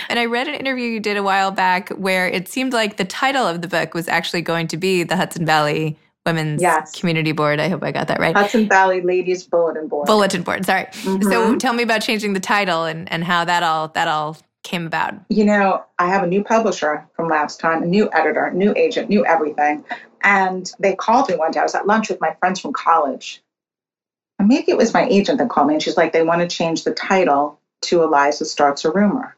And 0.08 0.18
I 0.18 0.26
read 0.26 0.48
an 0.48 0.54
interview 0.54 0.84
you 0.84 1.00
did 1.00 1.16
a 1.16 1.22
while 1.22 1.50
back 1.50 1.88
where 1.90 2.28
it 2.28 2.46
seemed 2.46 2.72
like 2.72 2.98
the 2.98 3.04
title 3.04 3.46
of 3.46 3.62
the 3.62 3.68
book 3.68 3.94
was 3.94 4.06
actually 4.06 4.42
going 4.42 4.68
to 4.68 4.76
be 4.76 5.02
the 5.02 5.16
Hudson 5.16 5.46
Valley 5.46 5.98
Women's 6.24 6.62
yes. 6.62 6.92
Community 6.98 7.32
Board. 7.32 7.58
I 7.58 7.68
hope 7.68 7.82
I 7.82 7.90
got 7.90 8.08
that 8.08 8.20
right. 8.20 8.34
Hudson 8.34 8.68
Valley 8.68 9.00
Ladies 9.00 9.42
Bulletin 9.44 9.88
Board. 9.88 10.06
Bulletin 10.06 10.42
Board. 10.42 10.64
Sorry. 10.64 10.84
Mm-hmm. 10.84 11.30
So 11.30 11.56
tell 11.56 11.72
me 11.72 11.82
about 11.82 12.02
changing 12.02 12.32
the 12.32 12.40
title 12.40 12.84
and, 12.84 13.10
and 13.12 13.24
how 13.24 13.44
that 13.44 13.62
all 13.62 13.88
that 13.88 14.06
all 14.06 14.36
came 14.62 14.86
about. 14.86 15.14
You 15.28 15.44
know, 15.44 15.84
I 15.98 16.06
have 16.08 16.22
a 16.22 16.26
new 16.26 16.44
publisher 16.44 17.06
from 17.16 17.28
last 17.28 17.58
time, 17.58 17.82
a 17.82 17.86
new 17.86 18.08
editor, 18.12 18.50
new 18.52 18.72
agent, 18.76 19.08
new 19.08 19.26
everything. 19.26 19.84
And 20.22 20.70
they 20.78 20.94
called 20.94 21.28
me 21.28 21.34
one 21.34 21.50
day. 21.50 21.60
I 21.60 21.64
was 21.64 21.74
at 21.74 21.86
lunch 21.86 22.08
with 22.08 22.20
my 22.20 22.34
friends 22.34 22.60
from 22.60 22.72
college. 22.72 23.42
And 24.38 24.48
maybe 24.48 24.70
it 24.70 24.76
was 24.76 24.94
my 24.94 25.06
agent 25.08 25.38
that 25.38 25.50
called 25.50 25.68
me 25.68 25.74
and 25.74 25.82
she's 25.82 25.96
like, 25.96 26.12
they 26.12 26.22
want 26.22 26.40
to 26.40 26.48
change 26.48 26.84
the 26.84 26.94
title 26.94 27.60
to 27.82 28.02
Eliza 28.02 28.44
Starts 28.44 28.84
a 28.84 28.90
Rumor. 28.90 29.36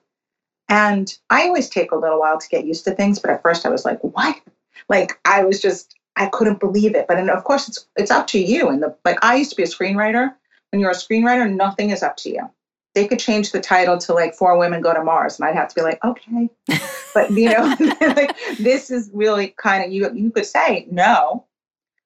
And 0.69 1.15
I 1.31 1.47
always 1.47 1.69
take 1.69 1.93
a 1.93 1.97
little 1.97 2.21
while 2.21 2.39
to 2.39 2.49
get 2.49 2.65
used 2.65 2.85
to 2.85 2.93
things, 2.93 3.19
but 3.19 3.31
at 3.31 3.43
first 3.43 3.67
I 3.67 3.71
was 3.71 3.85
like, 3.85 4.01
what? 4.03 4.41
Like 4.89 5.19
I 5.25 5.45
was 5.45 5.61
just 5.61 5.95
I 6.17 6.27
couldn't 6.27 6.61
believe 6.61 6.95
it. 6.95 7.07
But 7.07 7.19
and 7.19 7.31
of 7.31 7.45
course, 7.45 7.69
it's 7.69 7.87
it's 7.97 8.11
up 8.11 8.27
to 8.29 8.39
you. 8.39 8.69
And 8.69 8.83
the 8.83 8.97
like, 9.05 9.19
I 9.23 9.37
used 9.37 9.51
to 9.51 9.57
be 9.57 9.63
a 9.63 9.67
screenwriter. 9.67 10.35
When 10.71 10.81
you're 10.81 10.91
a 10.91 10.95
screenwriter, 10.95 11.53
nothing 11.53 11.91
is 11.91 12.03
up 12.03 12.17
to 12.19 12.31
you. 12.31 12.51
They 12.95 13.07
could 13.07 13.19
change 13.19 13.53
the 13.53 13.61
title 13.61 13.99
to 13.99 14.15
like 14.15 14.35
Four 14.35 14.57
Women 14.57 14.81
Go 14.81 14.95
to 14.95 15.03
Mars, 15.03 15.39
and 15.39 15.49
I'd 15.49 15.57
have 15.57 15.69
to 15.69 15.75
be 15.75 15.83
like, 15.83 16.05
okay. 16.05 16.49
but 17.15 17.31
you 17.31 17.51
know, 17.51 17.77
like 18.01 18.37
this 18.59 18.91
is 18.91 19.11
really 19.13 19.49
kind 19.49 19.85
of 19.85 19.93
you. 19.93 20.11
You 20.15 20.31
could 20.31 20.47
say 20.47 20.87
no, 20.91 21.45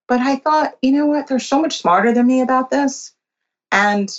but 0.07 0.21
I 0.21 0.37
thought, 0.37 0.77
you 0.83 0.93
know 0.93 1.07
what? 1.07 1.27
They're 1.27 1.38
so 1.38 1.61
much 1.61 1.79
smarter 1.79 2.12
than 2.12 2.27
me 2.27 2.41
about 2.41 2.71
this, 2.71 3.12
and 3.71 4.11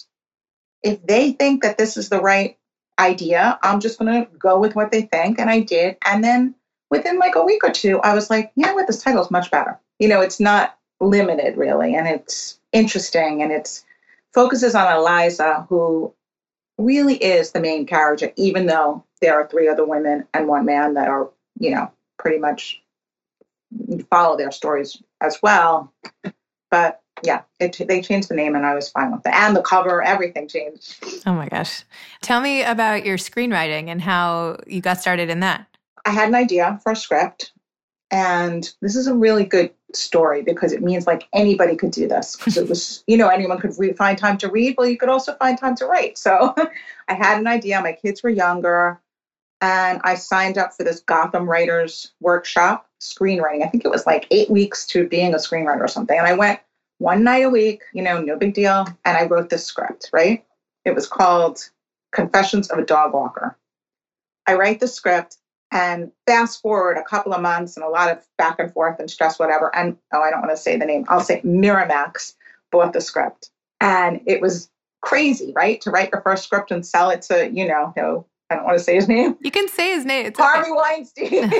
if 0.84 1.06
they 1.06 1.34
think 1.34 1.64
that 1.64 1.78
this 1.78 1.98
is 1.98 2.10
the 2.10 2.22
right 2.22 2.58
idea, 3.00 3.58
I'm 3.64 3.80
just 3.80 3.98
going 3.98 4.14
to 4.14 4.30
go 4.38 4.60
with 4.60 4.76
what 4.76 4.92
they 4.92 5.04
think, 5.04 5.40
and 5.40 5.50
I 5.50 5.62
did. 5.62 5.98
And 6.06 6.24
then 6.24 6.56
within 6.90 7.20
like 7.20 7.36
a 7.36 7.44
week 7.44 7.64
or 7.64 7.72
two, 7.72 8.00
I 8.00 8.14
was 8.14 8.30
like, 8.30 8.52
you 8.56 8.66
know 8.66 8.74
what, 8.74 8.88
this 8.88 9.02
title 9.02 9.24
is 9.24 9.32
much 9.32 9.52
better. 9.52 9.80
You 10.00 10.08
know, 10.08 10.22
it's 10.22 10.40
not 10.40 10.78
limited 11.00 11.58
really, 11.58 11.96
and 11.96 12.08
it's 12.08 12.60
interesting, 12.72 13.42
and 13.42 13.52
it's 13.52 13.86
focuses 14.34 14.76
on 14.76 14.96
Eliza, 14.96 15.66
who 15.70 16.14
really 16.78 17.16
is 17.16 17.52
the 17.52 17.60
main 17.60 17.86
character, 17.86 18.32
even 18.36 18.66
though 18.66 19.04
there 19.22 19.40
are 19.40 19.48
three 19.48 19.68
other 19.68 19.86
women 19.86 20.26
and 20.34 20.48
one 20.48 20.66
man 20.66 20.94
that 20.94 21.08
are, 21.08 21.30
you 21.60 21.72
know, 21.72 21.92
pretty 22.18 22.40
much 22.40 22.82
follow 24.10 24.38
their 24.38 24.52
stories 24.52 25.02
as 25.22 25.40
well. 25.44 25.94
But 26.72 27.02
yeah, 27.24 27.42
it, 27.60 27.78
they 27.88 28.02
changed 28.02 28.30
the 28.30 28.36
name 28.36 28.56
and 28.56 28.66
I 28.66 28.76
was 28.76 28.90
fine 28.90 29.12
with 29.12 29.26
it. 29.26 29.34
And 29.34 29.56
the 29.56 29.62
cover, 29.62 30.02
everything 30.02 30.48
changed. 30.48 31.04
Oh 31.26 31.34
my 31.34 31.50
gosh. 31.50 31.84
Tell 32.22 32.40
me 32.40 32.64
about 32.64 33.06
your 33.06 33.18
screenwriting 33.18 33.90
and 33.90 34.02
how 34.02 34.58
you 34.66 34.80
got 34.82 35.02
started 35.02 35.30
in 35.30 35.42
that. 35.42 35.68
I 36.06 36.12
had 36.12 36.30
an 36.30 36.36
idea 36.36 36.80
for 36.84 36.92
a 36.92 36.96
script, 36.96 37.54
and 38.12 38.70
this 38.82 38.96
is 38.96 39.08
a 39.08 39.14
really 39.14 39.46
good 39.46 39.72
story 39.94 40.42
because 40.42 40.72
it 40.72 40.84
means 40.84 41.08
like 41.08 41.28
anybody 41.34 41.76
could 41.76 41.92
do 41.92 42.08
this 42.08 42.36
because 42.36 42.58
it 42.58 42.70
was, 42.70 43.04
you 43.08 43.18
know, 43.18 43.28
anyone 43.28 43.60
could 43.60 43.78
re- 43.78 43.94
find 43.94 44.18
time 44.18 44.38
to 44.38 44.50
read. 44.50 44.76
Well, 44.78 44.88
you 44.88 44.98
could 44.98 45.10
also 45.10 45.34
find 45.36 45.58
time 45.58 45.76
to 45.76 45.86
write. 45.86 46.18
So 46.18 46.54
I 47.08 47.14
had 47.14 47.40
an 47.40 47.48
idea. 47.48 47.82
My 47.82 47.94
kids 47.94 48.24
were 48.24 48.30
younger, 48.30 49.00
and 49.62 50.00
I 50.04 50.16
signed 50.16 50.58
up 50.58 50.74
for 50.74 50.84
this 50.84 51.02
Gotham 51.02 51.50
Writers 51.50 52.12
Workshop 52.20 52.88
screenwriting. 53.02 53.64
I 53.64 53.70
think 53.70 53.86
it 53.86 53.92
was 53.92 54.06
like 54.06 54.28
eight 54.32 54.50
weeks 54.50 54.86
to 54.88 55.08
being 55.08 55.34
a 55.34 55.38
screenwriter 55.38 55.82
or 55.82 55.88
something. 55.88 56.18
And 56.18 56.28
I 56.28 56.34
went 56.34 56.60
one 56.98 57.24
night 57.24 57.44
a 57.44 57.50
week, 57.50 57.84
you 57.94 58.04
know, 58.04 58.22
no 58.22 58.38
big 58.38 58.54
deal. 58.54 58.86
And 59.06 59.18
I 59.18 59.26
wrote 59.26 59.50
this 59.50 59.66
script, 59.66 60.10
right? 60.14 60.46
It 60.86 60.96
was 60.96 61.08
called 61.08 61.70
Confessions 62.12 62.70
of 62.70 62.78
a 62.78 62.86
Dog 62.86 63.14
Walker. 63.14 63.58
I 64.48 64.56
write 64.56 64.80
the 64.80 64.88
script 64.88 65.38
and 65.72 66.12
fast 66.26 66.62
forward 66.62 66.98
a 66.98 67.04
couple 67.04 67.34
of 67.34 67.42
months 67.42 67.78
and 67.78 67.86
a 67.86 67.90
lot 67.90 68.12
of 68.12 68.26
back 68.38 68.60
and 68.60 68.72
forth 68.74 69.00
and 69.00 69.10
stress, 69.10 69.38
whatever. 69.38 69.74
And 69.76 69.98
oh, 70.14 70.22
I 70.22 70.32
don't 70.32 70.42
want 70.42 70.52
to 70.52 70.58
say 70.58 70.78
the 70.78 70.86
name. 70.86 71.06
I'll 71.10 71.22
say 71.22 71.42
Miramax 71.42 72.34
bought 72.72 72.94
the 72.94 73.02
script. 73.02 73.50
And 73.82 74.22
it 74.26 74.42
was 74.42 74.70
crazy, 75.02 75.54
right? 75.56 75.80
To 75.82 75.92
write 75.92 76.10
your 76.12 76.22
first 76.22 76.44
script 76.44 76.72
and 76.72 76.86
sell 76.86 77.10
it 77.10 77.22
to, 77.24 77.50
you 77.52 77.68
know, 77.68 77.94
no, 77.96 78.26
I 78.50 78.56
don't 78.56 78.66
want 78.66 78.78
to 78.78 78.84
say 78.84 78.96
his 78.96 79.08
name. 79.08 79.38
You 79.42 79.52
can 79.52 79.68
say 79.68 79.92
his 79.92 80.06
name. 80.06 80.26
It's 80.26 80.40
Harvey 80.40 80.72
okay. 80.72 80.76
Weinstein. 80.76 81.54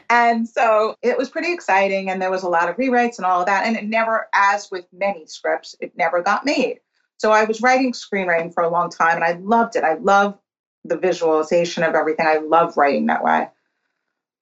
and 0.10 0.48
so 0.48 0.96
it 1.02 1.16
was 1.16 1.30
pretty 1.30 1.52
exciting. 1.52 2.10
And 2.10 2.20
there 2.20 2.30
was 2.30 2.42
a 2.42 2.48
lot 2.48 2.68
of 2.68 2.76
rewrites 2.76 3.18
and 3.18 3.24
all 3.24 3.40
of 3.40 3.46
that. 3.46 3.64
And 3.66 3.76
it 3.76 3.84
never, 3.84 4.26
as 4.34 4.70
with 4.70 4.86
many 4.92 5.26
scripts, 5.26 5.76
it 5.80 5.96
never 5.96 6.22
got 6.22 6.44
made. 6.44 6.80
So 7.18 7.30
I 7.30 7.44
was 7.44 7.60
writing 7.60 7.92
screenwriting 7.92 8.52
for 8.52 8.64
a 8.64 8.70
long 8.70 8.90
time 8.90 9.16
and 9.16 9.24
I 9.24 9.32
loved 9.32 9.76
it. 9.76 9.84
I 9.84 9.94
love 9.94 10.38
the 10.84 10.96
visualization 10.96 11.82
of 11.82 11.94
everything. 11.94 12.26
I 12.26 12.38
love 12.38 12.76
writing 12.76 13.06
that 13.06 13.24
way. 13.24 13.48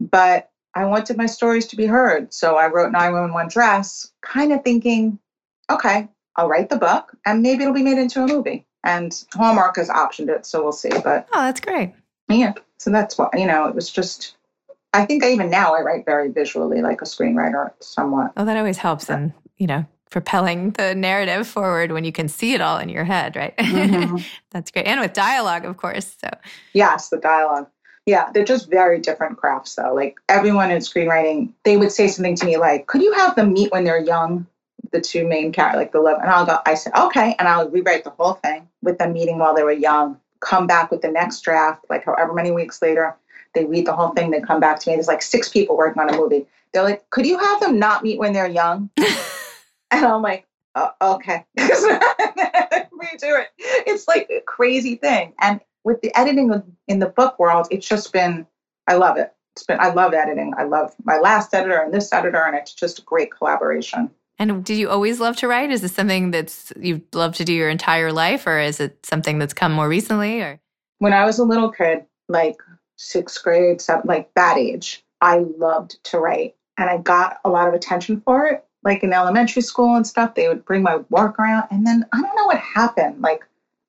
But 0.00 0.50
I 0.74 0.84
wanted 0.84 1.16
my 1.16 1.26
stories 1.26 1.66
to 1.68 1.76
be 1.76 1.86
heard. 1.86 2.32
So 2.32 2.56
I 2.56 2.68
wrote 2.68 2.92
Nine 2.92 3.12
Women, 3.12 3.32
One 3.32 3.48
Dress, 3.48 4.12
kind 4.20 4.52
of 4.52 4.62
thinking, 4.62 5.18
okay, 5.70 6.08
I'll 6.36 6.48
write 6.48 6.70
the 6.70 6.76
book 6.76 7.16
and 7.26 7.42
maybe 7.42 7.62
it'll 7.62 7.74
be 7.74 7.82
made 7.82 7.98
into 7.98 8.22
a 8.22 8.26
movie. 8.26 8.64
And 8.84 9.12
Hallmark 9.34 9.76
has 9.76 9.88
optioned 9.88 10.28
it, 10.28 10.46
so 10.46 10.62
we'll 10.62 10.72
see. 10.72 10.90
But 10.90 11.28
oh, 11.32 11.42
that's 11.42 11.60
great. 11.60 11.94
Yeah. 12.28 12.52
So 12.78 12.90
that's 12.90 13.18
what, 13.18 13.36
you 13.36 13.46
know, 13.46 13.66
it 13.66 13.74
was 13.74 13.90
just, 13.90 14.36
I 14.92 15.04
think 15.04 15.24
even 15.24 15.50
now 15.50 15.74
I 15.74 15.80
write 15.80 16.06
very 16.06 16.30
visually 16.30 16.80
like 16.80 17.02
a 17.02 17.04
screenwriter 17.04 17.72
somewhat. 17.80 18.32
Oh, 18.36 18.44
that 18.44 18.56
always 18.56 18.78
helps. 18.78 19.10
And, 19.10 19.32
you 19.56 19.66
know, 19.66 19.84
propelling 20.10 20.70
the 20.72 20.94
narrative 20.94 21.46
forward 21.46 21.92
when 21.92 22.04
you 22.04 22.12
can 22.12 22.28
see 22.28 22.54
it 22.54 22.60
all 22.60 22.78
in 22.78 22.88
your 22.88 23.04
head, 23.04 23.36
right? 23.36 23.56
Mm-hmm. 23.56 24.18
That's 24.50 24.70
great. 24.70 24.86
And 24.86 25.00
with 25.00 25.12
dialogue, 25.12 25.64
of 25.64 25.76
course. 25.76 26.16
So 26.20 26.28
Yes, 26.72 27.08
the 27.08 27.18
dialogue. 27.18 27.68
Yeah, 28.06 28.30
they're 28.32 28.44
just 28.44 28.70
very 28.70 29.00
different 29.00 29.36
crafts 29.36 29.74
though. 29.74 29.94
Like 29.94 30.16
everyone 30.28 30.70
in 30.70 30.78
screenwriting, 30.78 31.52
they 31.64 31.76
would 31.76 31.92
say 31.92 32.08
something 32.08 32.36
to 32.36 32.46
me 32.46 32.56
like, 32.56 32.86
Could 32.86 33.02
you 33.02 33.12
have 33.12 33.36
them 33.36 33.52
meet 33.52 33.70
when 33.70 33.84
they're 33.84 34.00
young? 34.00 34.46
The 34.92 35.00
two 35.02 35.26
main 35.26 35.52
characters, 35.52 35.78
like 35.78 35.92
the 35.92 36.00
love, 36.00 36.18
and 36.22 36.30
I'll 36.30 36.46
go, 36.46 36.60
I 36.64 36.72
said, 36.72 36.94
okay, 36.94 37.36
and 37.38 37.46
I'll 37.46 37.68
rewrite 37.68 38.04
the 38.04 38.10
whole 38.10 38.34
thing 38.34 38.66
with 38.80 38.96
them 38.96 39.12
meeting 39.12 39.36
while 39.36 39.54
they 39.54 39.62
were 39.62 39.72
young, 39.72 40.18
come 40.40 40.66
back 40.66 40.90
with 40.90 41.02
the 41.02 41.10
next 41.10 41.42
draft, 41.42 41.84
like 41.90 42.06
however 42.06 42.32
many 42.32 42.52
weeks 42.52 42.80
later. 42.80 43.14
They 43.54 43.66
read 43.66 43.86
the 43.86 43.92
whole 43.92 44.10
thing, 44.10 44.30
they 44.30 44.40
come 44.40 44.60
back 44.60 44.78
to 44.80 44.88
me. 44.88 44.96
There's 44.96 45.08
like 45.08 45.20
six 45.20 45.50
people 45.50 45.76
working 45.76 46.00
on 46.00 46.08
a 46.08 46.16
movie. 46.16 46.46
They're 46.72 46.84
like, 46.84 47.08
could 47.10 47.26
you 47.26 47.38
have 47.38 47.60
them 47.60 47.78
not 47.78 48.02
meet 48.02 48.18
when 48.18 48.32
they're 48.32 48.48
young? 48.48 48.88
and 49.90 50.04
I'm 50.04 50.22
like, 50.22 50.46
oh, 50.74 50.90
okay. 51.16 51.44
do 53.18 53.36
it. 53.36 53.48
It's 53.58 54.08
like 54.08 54.28
a 54.30 54.40
crazy 54.40 54.96
thing. 54.96 55.34
And 55.40 55.60
with 55.84 56.00
the 56.00 56.16
editing 56.18 56.62
in 56.86 56.98
the 56.98 57.06
book 57.06 57.38
world, 57.38 57.68
it's 57.70 57.88
just 57.88 58.12
been, 58.12 58.46
I 58.86 58.94
love 58.94 59.16
it. 59.16 59.32
It's 59.56 59.64
been, 59.64 59.80
I 59.80 59.92
love 59.92 60.14
editing. 60.14 60.54
I 60.56 60.64
love 60.64 60.94
my 61.04 61.18
last 61.18 61.52
editor 61.52 61.80
and 61.80 61.92
this 61.92 62.12
editor, 62.12 62.42
and 62.42 62.56
it's 62.56 62.72
just 62.72 63.00
a 63.00 63.02
great 63.02 63.32
collaboration. 63.32 64.10
And 64.38 64.64
did 64.64 64.78
you 64.78 64.88
always 64.88 65.18
love 65.18 65.36
to 65.38 65.48
write? 65.48 65.70
Is 65.70 65.80
this 65.80 65.94
something 65.94 66.30
that's 66.30 66.72
you've 66.78 67.02
loved 67.12 67.36
to 67.36 67.44
do 67.44 67.52
your 67.52 67.68
entire 67.68 68.12
life, 68.12 68.46
or 68.46 68.60
is 68.60 68.78
it 68.78 69.04
something 69.04 69.40
that's 69.40 69.54
come 69.54 69.72
more 69.72 69.88
recently? 69.88 70.40
Or 70.40 70.60
when 71.00 71.12
I 71.12 71.24
was 71.24 71.40
a 71.40 71.44
little 71.44 71.72
kid, 71.72 72.04
like 72.28 72.56
sixth 72.96 73.42
grade, 73.42 73.80
seven, 73.80 74.02
like 74.04 74.32
that 74.34 74.56
age, 74.56 75.04
I 75.20 75.38
loved 75.38 76.02
to 76.04 76.18
write, 76.20 76.54
and 76.76 76.88
I 76.88 76.98
got 76.98 77.38
a 77.44 77.50
lot 77.50 77.66
of 77.66 77.74
attention 77.74 78.20
for 78.20 78.46
it. 78.46 78.64
Like 78.88 79.04
in 79.04 79.12
elementary 79.12 79.60
school 79.60 79.96
and 79.96 80.06
stuff, 80.06 80.34
they 80.34 80.48
would 80.48 80.64
bring 80.64 80.82
my 80.82 80.96
work 81.10 81.38
around, 81.38 81.64
and 81.70 81.86
then 81.86 82.06
I 82.10 82.22
don't 82.22 82.34
know 82.34 82.46
what 82.46 82.58
happened. 82.58 83.20
Like 83.20 83.44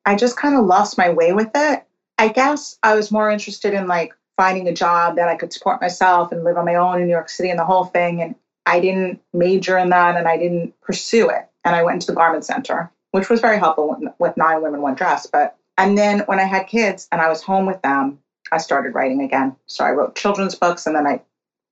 I 0.05 0.15
just 0.15 0.35
kind 0.35 0.55
of 0.55 0.65
lost 0.65 0.97
my 0.97 1.09
way 1.09 1.31
with 1.31 1.49
it. 1.55 1.85
I 2.17 2.27
guess 2.27 2.77
I 2.83 2.95
was 2.95 3.09
more 3.09 3.31
interested 3.31 3.73
in 3.73 3.87
like 3.87 4.13
finding 4.35 4.67
a 4.67 4.73
job 4.73 5.15
that 5.15 5.29
I 5.29 5.35
could 5.35 5.53
support 5.53 5.79
myself 5.79 6.33
and 6.33 6.43
live 6.43 6.57
on 6.57 6.65
my 6.65 6.75
own 6.75 6.99
in 6.99 7.05
New 7.05 7.13
York 7.13 7.29
City 7.29 7.49
and 7.49 7.57
the 7.57 7.63
whole 7.63 7.85
thing. 7.85 8.21
And 8.21 8.35
I 8.65 8.81
didn't 8.81 9.21
major 9.33 9.77
in 9.77 9.89
that 9.91 10.17
and 10.17 10.27
I 10.27 10.37
didn't 10.37 10.73
pursue 10.81 11.29
it. 11.29 11.47
And 11.63 11.75
I 11.75 11.83
went 11.83 11.95
into 11.95 12.07
the 12.07 12.13
garment 12.13 12.43
center, 12.43 12.91
which 13.11 13.29
was 13.29 13.39
very 13.39 13.57
helpful 13.57 13.87
with, 13.87 14.09
with 14.19 14.35
Nine 14.35 14.61
Women, 14.61 14.81
One 14.81 14.95
Dress. 14.95 15.25
But, 15.25 15.55
and 15.77 15.97
then 15.97 16.23
when 16.25 16.39
I 16.39 16.45
had 16.45 16.67
kids 16.67 17.07
and 17.11 17.21
I 17.21 17.29
was 17.29 17.41
home 17.41 17.65
with 17.65 17.81
them, 17.83 18.19
I 18.51 18.57
started 18.57 18.95
writing 18.95 19.21
again. 19.21 19.55
So 19.67 19.85
I 19.85 19.91
wrote 19.91 20.15
children's 20.15 20.55
books 20.55 20.85
and 20.87 20.95
then 20.95 21.07
I 21.07 21.21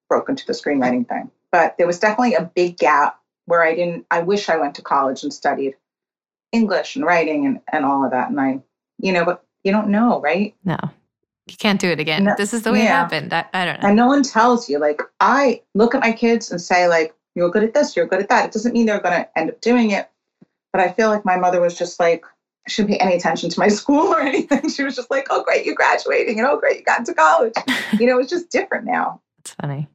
broke 0.07 0.29
into 0.29 0.45
the 0.45 0.53
screenwriting 0.53 1.07
thing. 1.09 1.29
But 1.51 1.77
there 1.77 1.87
was 1.87 1.99
definitely 1.99 2.35
a 2.35 2.51
big 2.55 2.77
gap 2.77 3.19
where 3.45 3.63
I 3.63 3.75
didn't, 3.75 4.05
I 4.11 4.21
wish 4.21 4.49
I 4.49 4.57
went 4.57 4.75
to 4.75 4.81
college 4.81 5.23
and 5.23 5.33
studied 5.33 5.75
English 6.51 6.95
and 6.95 7.05
writing 7.05 7.45
and, 7.45 7.59
and 7.71 7.85
all 7.85 8.03
of 8.03 8.11
that. 8.11 8.29
And 8.29 8.39
I, 8.39 8.61
you 8.99 9.13
know, 9.13 9.25
but 9.25 9.43
you 9.63 9.71
don't 9.71 9.89
know, 9.89 10.19
right? 10.21 10.53
No. 10.65 10.77
You 11.49 11.55
can't 11.57 11.79
do 11.79 11.89
it 11.89 11.99
again. 11.99 12.25
No, 12.25 12.35
this 12.37 12.53
is 12.53 12.63
the 12.63 12.73
way 12.73 12.79
yeah. 12.79 12.85
it 12.85 13.11
happened. 13.11 13.33
I, 13.33 13.45
I 13.53 13.65
don't 13.65 13.81
know. 13.81 13.87
And 13.87 13.95
no 13.95 14.07
one 14.07 14.23
tells 14.23 14.69
you. 14.69 14.79
Like 14.79 15.01
I 15.21 15.61
look 15.75 15.95
at 15.95 16.01
my 16.01 16.11
kids 16.11 16.51
and 16.51 16.61
say, 16.61 16.87
like, 16.87 17.13
you're 17.35 17.49
good 17.49 17.63
at 17.63 17.73
this, 17.73 17.95
you're 17.95 18.07
good 18.07 18.19
at 18.19 18.29
that. 18.29 18.45
It 18.45 18.51
doesn't 18.51 18.73
mean 18.73 18.85
they're 18.85 18.99
gonna 18.99 19.27
end 19.35 19.49
up 19.49 19.61
doing 19.61 19.91
it. 19.91 20.09
But 20.73 20.81
I 20.81 20.91
feel 20.91 21.09
like 21.09 21.23
my 21.23 21.37
mother 21.37 21.61
was 21.61 21.77
just 21.77 21.99
like, 21.99 22.25
shouldn't 22.67 22.93
pay 22.93 22.99
any 22.99 23.15
attention 23.15 23.49
to 23.49 23.59
my 23.59 23.67
school 23.79 24.07
or 24.07 24.19
anything. 24.19 24.69
She 24.69 24.83
was 24.83 24.95
just 24.95 25.09
like, 25.09 25.27
oh 25.29 25.43
great, 25.43 25.65
you're 25.65 25.75
graduating, 25.75 26.39
and 26.39 26.47
oh 26.47 26.57
great, 26.57 26.79
you 26.79 26.83
got 26.83 26.99
into 26.99 27.13
college. 27.13 27.53
you 27.99 28.07
know, 28.07 28.19
it's 28.19 28.29
just 28.29 28.49
different 28.49 28.85
now. 28.85 29.21
It's 29.39 29.53
funny. 29.53 29.87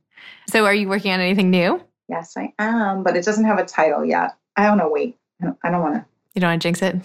So 0.49 0.65
are 0.65 0.75
you 0.75 0.89
working 0.89 1.13
on 1.13 1.21
anything 1.21 1.51
new? 1.51 1.83
Yes, 2.09 2.37
I 2.37 2.53
am, 2.59 3.03
but 3.03 3.17
it 3.17 3.25
doesn't 3.25 3.45
have 3.45 3.59
a 3.59 3.65
title 3.65 4.05
yet. 4.05 4.37
I 4.57 4.67
don't 4.67 4.79
know. 4.79 4.89
Wait, 4.89 5.17
I 5.41 5.47
don't, 5.47 5.59
don't 5.63 5.81
want 5.81 5.95
to. 5.95 6.05
You 6.35 6.41
don't 6.41 6.51
want 6.51 6.63
to 6.63 6.67
jinx 6.67 6.83
it? 6.83 6.97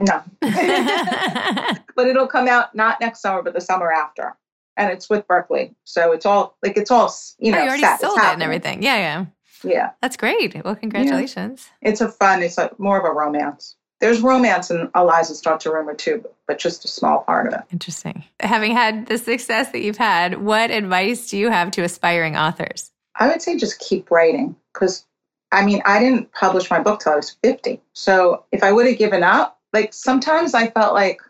No. 0.00 0.22
but 1.96 2.06
it'll 2.06 2.26
come 2.26 2.48
out 2.48 2.74
not 2.74 3.00
next 3.00 3.20
summer, 3.20 3.42
but 3.42 3.54
the 3.54 3.60
summer 3.60 3.92
after. 3.92 4.36
And 4.76 4.90
it's 4.90 5.08
with 5.08 5.26
Berkley. 5.28 5.74
So 5.84 6.12
it's 6.12 6.26
all 6.26 6.56
like 6.62 6.76
it's 6.76 6.90
all, 6.90 7.14
you 7.38 7.52
know, 7.52 7.58
oh, 7.58 7.62
you 7.62 7.68
already 7.68 7.82
set. 7.82 8.00
sold 8.00 8.18
it 8.18 8.24
and 8.24 8.42
everything. 8.42 8.82
Yeah, 8.82 8.96
yeah. 8.96 9.26
Yeah. 9.62 9.90
That's 10.02 10.16
great. 10.16 10.62
Well, 10.64 10.76
congratulations. 10.76 11.70
Yeah. 11.82 11.90
It's 11.90 12.00
a 12.00 12.08
fun, 12.08 12.42
it's 12.42 12.58
like 12.58 12.78
more 12.78 12.98
of 12.98 13.04
a 13.04 13.12
romance. 13.12 13.76
There's 14.04 14.20
romance 14.20 14.70
in 14.70 14.90
Eliza 14.94 15.34
Starts 15.34 15.64
a 15.64 15.72
Rumor 15.72 15.94
too, 15.94 16.22
but 16.46 16.58
just 16.58 16.84
a 16.84 16.88
small 16.88 17.20
part 17.20 17.46
of 17.46 17.54
it. 17.54 17.60
Interesting. 17.72 18.22
Having 18.40 18.72
had 18.72 19.06
the 19.06 19.16
success 19.16 19.72
that 19.72 19.80
you've 19.80 19.96
had, 19.96 20.42
what 20.42 20.70
advice 20.70 21.30
do 21.30 21.38
you 21.38 21.48
have 21.48 21.70
to 21.70 21.82
aspiring 21.82 22.36
authors? 22.36 22.90
I 23.18 23.28
would 23.28 23.40
say 23.40 23.56
just 23.56 23.78
keep 23.78 24.10
writing 24.10 24.56
because 24.74 25.06
I 25.50 25.64
mean, 25.64 25.80
I 25.86 26.00
didn't 26.00 26.30
publish 26.32 26.70
my 26.70 26.80
book 26.80 27.00
till 27.00 27.12
I 27.12 27.16
was 27.16 27.34
50. 27.42 27.80
So 27.94 28.44
if 28.52 28.62
I 28.62 28.72
would 28.72 28.86
have 28.86 28.98
given 28.98 29.22
up, 29.22 29.58
like 29.72 29.94
sometimes 29.94 30.52
I 30.52 30.68
felt 30.68 30.92
like 30.92 31.22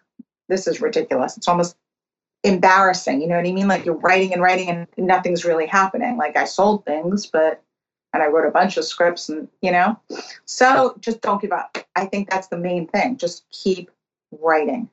this 0.49 0.67
is 0.67 0.81
ridiculous. 0.81 1.37
It's 1.37 1.47
almost 1.47 1.77
embarrassing. 2.43 3.23
You 3.23 3.29
know 3.29 3.37
what 3.37 3.47
I 3.47 3.53
mean? 3.53 3.69
Like 3.69 3.85
you're 3.85 3.99
writing 3.99 4.33
and 4.33 4.43
writing 4.43 4.69
and 4.69 4.89
nothing's 4.99 5.45
really 5.45 5.67
happening. 5.67 6.17
Like 6.17 6.37
I 6.37 6.45
sold 6.45 6.85
things, 6.85 7.27
but 7.27 7.63
and 8.15 8.23
I 8.23 8.29
wrote 8.29 8.47
a 8.47 8.51
bunch 8.51 8.79
of 8.79 8.85
scripts 8.85 9.29
and 9.29 9.49
you 9.61 9.73
know. 9.73 9.99
So 10.47 10.97
just 11.01 11.21
don't 11.21 11.43
give 11.43 11.53
up. 11.53 11.77
I 11.97 12.07
think 12.07 12.31
that's 12.31 12.47
the 12.47 12.57
main 12.57 12.87
thing. 12.87 13.19
Just 13.19 13.45
keep 13.51 13.91
writing 14.41 14.89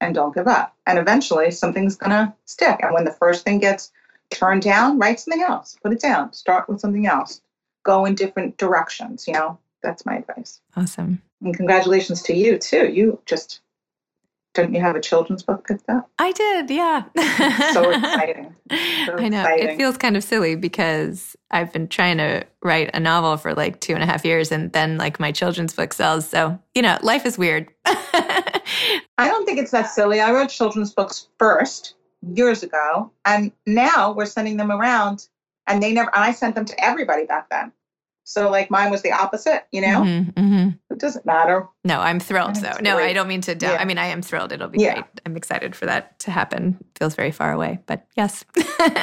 and 0.00 0.14
don't 0.14 0.34
give 0.34 0.46
up. 0.46 0.76
And 0.86 0.98
eventually 0.98 1.50
something's 1.50 1.96
gonna 1.96 2.36
stick. 2.44 2.78
And 2.82 2.94
when 2.94 3.04
the 3.04 3.12
first 3.12 3.44
thing 3.44 3.58
gets 3.58 3.90
turned 4.30 4.62
down, 4.62 4.98
write 4.98 5.18
something 5.18 5.42
else. 5.42 5.76
Put 5.82 5.92
it 5.92 6.00
down. 6.00 6.32
Start 6.32 6.68
with 6.68 6.80
something 6.80 7.06
else. 7.06 7.40
Go 7.82 8.04
in 8.04 8.14
different 8.14 8.58
directions, 8.58 9.26
you 9.26 9.32
know. 9.32 9.58
That's 9.82 10.04
my 10.04 10.18
advice. 10.18 10.60
Awesome. 10.76 11.22
And 11.42 11.56
congratulations 11.56 12.22
to 12.22 12.34
you 12.34 12.58
too. 12.58 12.88
You 12.88 13.20
just 13.24 13.60
didn't 14.62 14.74
you 14.74 14.80
have 14.80 14.96
a 14.96 15.00
children's 15.00 15.42
book 15.42 15.66
picked 15.66 15.88
up? 15.88 16.10
I 16.18 16.32
did, 16.32 16.70
yeah. 16.70 17.04
so 17.72 17.90
exciting. 17.90 18.54
So 19.06 19.16
I 19.16 19.28
know. 19.30 19.40
Exciting. 19.40 19.68
It 19.70 19.76
feels 19.78 19.96
kind 19.96 20.14
of 20.14 20.22
silly 20.22 20.54
because 20.54 21.34
I've 21.50 21.72
been 21.72 21.88
trying 21.88 22.18
to 22.18 22.44
write 22.62 22.90
a 22.92 23.00
novel 23.00 23.38
for 23.38 23.54
like 23.54 23.80
two 23.80 23.94
and 23.94 24.02
a 24.02 24.06
half 24.06 24.26
years 24.26 24.52
and 24.52 24.70
then 24.74 24.98
like 24.98 25.18
my 25.18 25.32
children's 25.32 25.72
book 25.72 25.94
sells. 25.94 26.28
So, 26.28 26.58
you 26.74 26.82
know, 26.82 26.98
life 27.00 27.24
is 27.24 27.38
weird. 27.38 27.68
I 27.86 28.60
don't 29.16 29.46
think 29.46 29.58
it's 29.58 29.70
that 29.70 29.84
silly. 29.84 30.20
I 30.20 30.32
wrote 30.32 30.50
children's 30.50 30.92
books 30.92 31.28
first 31.38 31.94
years 32.34 32.62
ago 32.62 33.10
and 33.24 33.52
now 33.66 34.12
we're 34.12 34.26
sending 34.26 34.58
them 34.58 34.70
around 34.70 35.28
and 35.66 35.82
they 35.82 35.94
never 35.94 36.10
I 36.12 36.32
sent 36.32 36.54
them 36.54 36.66
to 36.66 36.84
everybody 36.84 37.24
back 37.24 37.48
then. 37.48 37.72
So 38.24 38.50
like 38.50 38.70
mine 38.70 38.90
was 38.90 39.00
the 39.00 39.12
opposite, 39.12 39.66
you 39.72 39.80
know. 39.80 40.02
Mm-hmm, 40.02 40.30
mm-hmm. 40.38 40.57
It 40.98 41.02
doesn't 41.02 41.24
matter. 41.24 41.68
No, 41.84 42.00
I'm 42.00 42.18
thrilled 42.18 42.56
though. 42.56 42.76
No, 42.80 42.96
great. 42.96 43.10
I 43.10 43.12
don't 43.12 43.28
mean 43.28 43.40
to. 43.42 43.54
Doubt. 43.54 43.74
Yeah. 43.74 43.80
I 43.80 43.84
mean, 43.84 43.98
I 43.98 44.06
am 44.06 44.20
thrilled. 44.20 44.50
It'll 44.50 44.66
be 44.66 44.80
yeah. 44.80 44.94
great. 44.94 45.04
I'm 45.24 45.36
excited 45.36 45.76
for 45.76 45.86
that 45.86 46.18
to 46.18 46.32
happen. 46.32 46.76
Feels 46.96 47.14
very 47.14 47.30
far 47.30 47.52
away, 47.52 47.78
but 47.86 48.04
yes. 48.16 48.44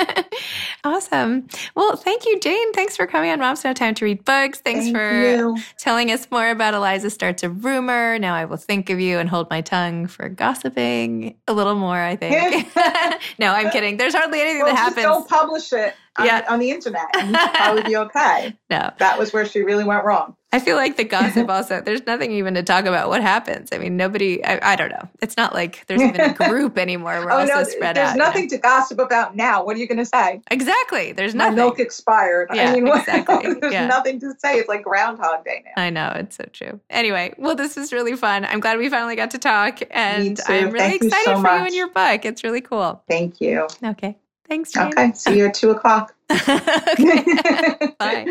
awesome. 0.83 1.47
Well, 1.73 1.95
thank 1.95 2.25
you, 2.25 2.37
Jane. 2.41 2.73
Thanks 2.73 2.97
for 2.97 3.07
coming 3.07 3.31
on 3.31 3.39
Moms 3.39 3.63
No 3.63 3.71
Time 3.71 3.95
to 3.95 4.03
Read 4.03 4.25
Books. 4.25 4.59
Thanks 4.59 4.83
thank 4.83 4.97
for 4.97 5.21
you. 5.21 5.57
telling 5.77 6.11
us 6.11 6.29
more 6.29 6.49
about 6.49 6.73
Eliza 6.73 7.09
Starts 7.09 7.43
a 7.43 7.49
Rumor. 7.49 8.19
Now 8.19 8.35
I 8.35 8.43
will 8.43 8.57
think 8.57 8.89
of 8.89 8.99
you 8.99 9.17
and 9.17 9.29
hold 9.29 9.49
my 9.49 9.61
tongue 9.61 10.07
for 10.07 10.27
gossiping 10.27 11.37
a 11.47 11.53
little 11.53 11.75
more. 11.75 11.97
I 11.97 12.17
think. 12.17 12.73
no, 13.39 13.53
I'm 13.53 13.71
kidding. 13.71 13.95
There's 13.95 14.13
hardly 14.13 14.41
anything 14.41 14.63
well, 14.63 14.75
that 14.75 14.79
happens. 14.79 15.05
Don't 15.05 15.29
publish 15.29 15.71
it 15.71 15.95
on, 16.17 16.25
yeah. 16.25 16.45
on 16.49 16.59
the 16.59 16.71
internet 16.71 17.05
and 17.15 17.33
probably 17.33 17.83
be 17.83 17.95
okay. 17.95 18.53
No. 18.69 18.91
That 18.99 19.17
was 19.17 19.31
where 19.31 19.45
she 19.45 19.61
really 19.61 19.85
went 19.85 20.03
wrong. 20.03 20.35
I 20.55 20.59
feel 20.59 20.77
like 20.77 20.95
the 20.95 21.03
gossip 21.03 21.49
also, 21.55 21.81
there's 21.81 22.05
nothing 22.05 22.31
even 22.31 22.53
to 22.53 22.63
talk 22.63 22.85
about 22.85 23.09
what 23.09 23.21
happens. 23.21 23.69
I 23.73 23.77
mean, 23.77 23.97
nobody, 23.97 24.43
I, 24.45 24.71
I 24.71 24.75
don't 24.77 24.89
know. 24.89 25.09
It's 25.21 25.35
not 25.35 25.53
like 25.53 25.85
there's 25.87 26.01
even 26.01 26.21
a 26.21 26.33
group 26.49 26.77
anymore. 26.77 27.25
We're 27.25 27.31
oh, 27.31 27.39
also 27.39 27.55
no, 27.55 27.63
spread 27.65 27.97
there's 27.97 28.11
out. 28.11 28.15
There's 28.15 28.27
nothing 28.27 28.43
you 28.43 28.49
know? 28.51 28.55
to 28.55 28.61
gossip 28.61 28.99
about 28.99 29.35
now. 29.35 29.65
What 29.65 29.75
are 29.75 29.79
you 29.79 29.87
going 29.87 29.97
to 29.97 30.05
say? 30.05 30.39
Exactly. 30.49 31.11
There's 31.11 31.35
nothing. 31.35 31.57
My 31.57 31.63
milk 31.63 31.79
expired. 31.81 32.51
Yeah, 32.53 32.71
I 32.71 32.73
mean, 32.73 32.87
exactly. 32.95 33.53
there's 33.55 33.73
yeah. 33.73 33.87
nothing 33.87 34.17
to 34.21 34.33
say. 34.39 34.57
It's 34.57 34.69
like 34.69 34.83
Groundhog 34.83 35.43
Day 35.43 35.65
now. 35.65 35.83
I 35.83 35.89
know. 35.89 36.13
It's 36.15 36.37
so 36.37 36.45
true. 36.53 36.79
Anyway, 36.89 37.33
well, 37.37 37.55
this 37.55 37.75
was 37.75 37.91
really 37.91 38.15
fun. 38.15 38.45
I'm 38.45 38.61
glad 38.61 38.77
we 38.77 38.89
finally 38.89 39.17
got 39.17 39.31
to 39.31 39.37
talk. 39.37 39.81
And 39.91 40.39
I'm 40.47 40.71
really 40.71 40.79
Thank 40.79 41.03
excited 41.03 41.25
so 41.25 41.35
for 41.35 41.41
much. 41.41 41.59
you 41.59 41.65
and 41.65 41.75
your 41.75 41.89
book. 41.89 42.23
It's 42.23 42.45
really 42.45 42.61
cool. 42.61 43.03
Thank 43.09 43.41
you. 43.41 43.67
Okay. 43.83 44.15
Thanks, 44.47 44.71
Jane. 44.71 44.87
Okay. 44.87 45.11
See 45.13 45.37
you 45.37 45.47
at 45.47 45.53
two 45.53 45.71
o'clock. 45.71 46.15
Bye. 46.29 48.25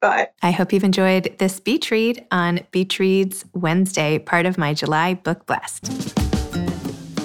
Bye. 0.00 0.28
I 0.42 0.50
hope 0.50 0.72
you've 0.72 0.84
enjoyed 0.84 1.34
this 1.38 1.60
beach 1.60 1.90
read 1.90 2.26
on 2.30 2.60
Beach 2.70 2.98
Reads 2.98 3.44
Wednesday, 3.54 4.18
part 4.18 4.46
of 4.46 4.58
my 4.58 4.74
July 4.74 5.14
book 5.14 5.46
blast. 5.46 5.86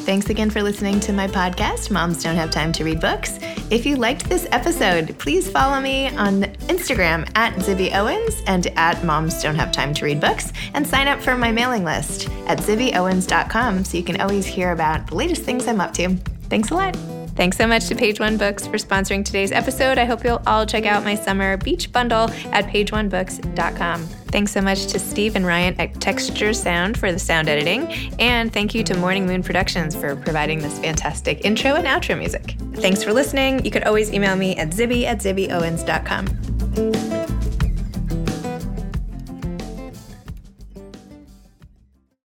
Thanks 0.10 0.30
again 0.32 0.50
for 0.50 0.64
listening 0.64 1.00
to 1.02 1.14
my 1.14 1.28
podcast, 1.28 1.92
Moms 1.92 2.24
Don't 2.24 2.36
Have 2.36 2.50
Time 2.50 2.72
to 2.72 2.84
Read 2.84 3.00
Books. 3.00 3.38
If 3.70 3.86
you 3.86 3.96
liked 3.96 4.28
this 4.28 4.48
episode, 4.52 5.16
please 5.20 5.48
follow 5.52 5.80
me 5.80 6.08
on 6.16 6.46
Instagram 6.68 7.30
at 7.36 7.54
Zibby 7.58 7.94
Owens 7.94 8.42
and 8.48 8.66
at 8.76 9.04
Moms 9.04 9.44
Don't 9.44 9.56
Have 9.56 9.72
Time 9.72 9.94
to 9.94 10.06
Read 10.06 10.20
Books 10.20 10.52
and 10.74 10.88
sign 10.88 11.08
up 11.08 11.22
for 11.22 11.36
my 11.36 11.52
mailing 11.52 11.84
list 11.84 12.28
at 12.48 12.58
zibbyowens.com 12.58 13.86
so 13.86 13.98
you 13.98 14.04
can 14.04 14.20
always 14.20 14.48
hear 14.48 14.72
about 14.72 15.06
the 15.06 15.16
latest 15.16 15.44
things 15.44 15.68
I'm 15.68 15.80
up 15.80 15.94
to. 15.94 16.16
Thanks 16.50 16.72
a 16.72 16.74
lot. 16.74 17.19
Thanks 17.40 17.56
so 17.56 17.66
much 17.66 17.88
to 17.88 17.96
Page 17.96 18.20
One 18.20 18.36
Books 18.36 18.68
for 18.68 18.76
sponsoring 18.76 19.24
today's 19.24 19.54
episode. 19.54 19.98
I 19.98 20.04
hope 20.04 20.26
you'll 20.26 20.42
all 20.46 20.66
check 20.66 20.86
out 20.86 21.06
my 21.06 21.16
summer 21.16 21.56
beach 21.56 21.90
bundle 21.90 22.30
at 22.52 22.66
pageonebooks.com. 22.66 24.06
Thanks 24.06 24.52
so 24.52 24.60
much 24.60 24.88
to 24.88 25.00
Steve 25.00 25.38
and 25.38 25.46
Ryan 25.46 25.80
at 25.80 26.02
Texture 26.02 26.52
Sound 26.52 26.98
for 26.98 27.14
the 27.14 27.18
sound 27.18 27.48
editing. 27.48 27.88
And 28.20 28.52
thank 28.52 28.76
you 28.76 28.84
to 28.84 28.98
Morning 28.98 29.26
Moon 29.26 29.42
Productions 29.42 29.96
for 29.96 30.18
providing 30.18 30.60
this 30.60 30.80
fantastic 30.80 31.46
intro 31.46 31.76
and 31.76 31.88
outro 31.88 32.18
music. 32.18 32.58
Thanks 32.74 33.06
for 33.06 33.14
listening. 33.14 33.64
You 33.64 33.72
could 33.72 33.86
always 33.86 34.12
email 34.12 34.36
me 34.36 34.58
at 34.58 34.72
zibby 34.72 35.06
at 35.06 35.20
zibbyowens.com. 35.20 37.19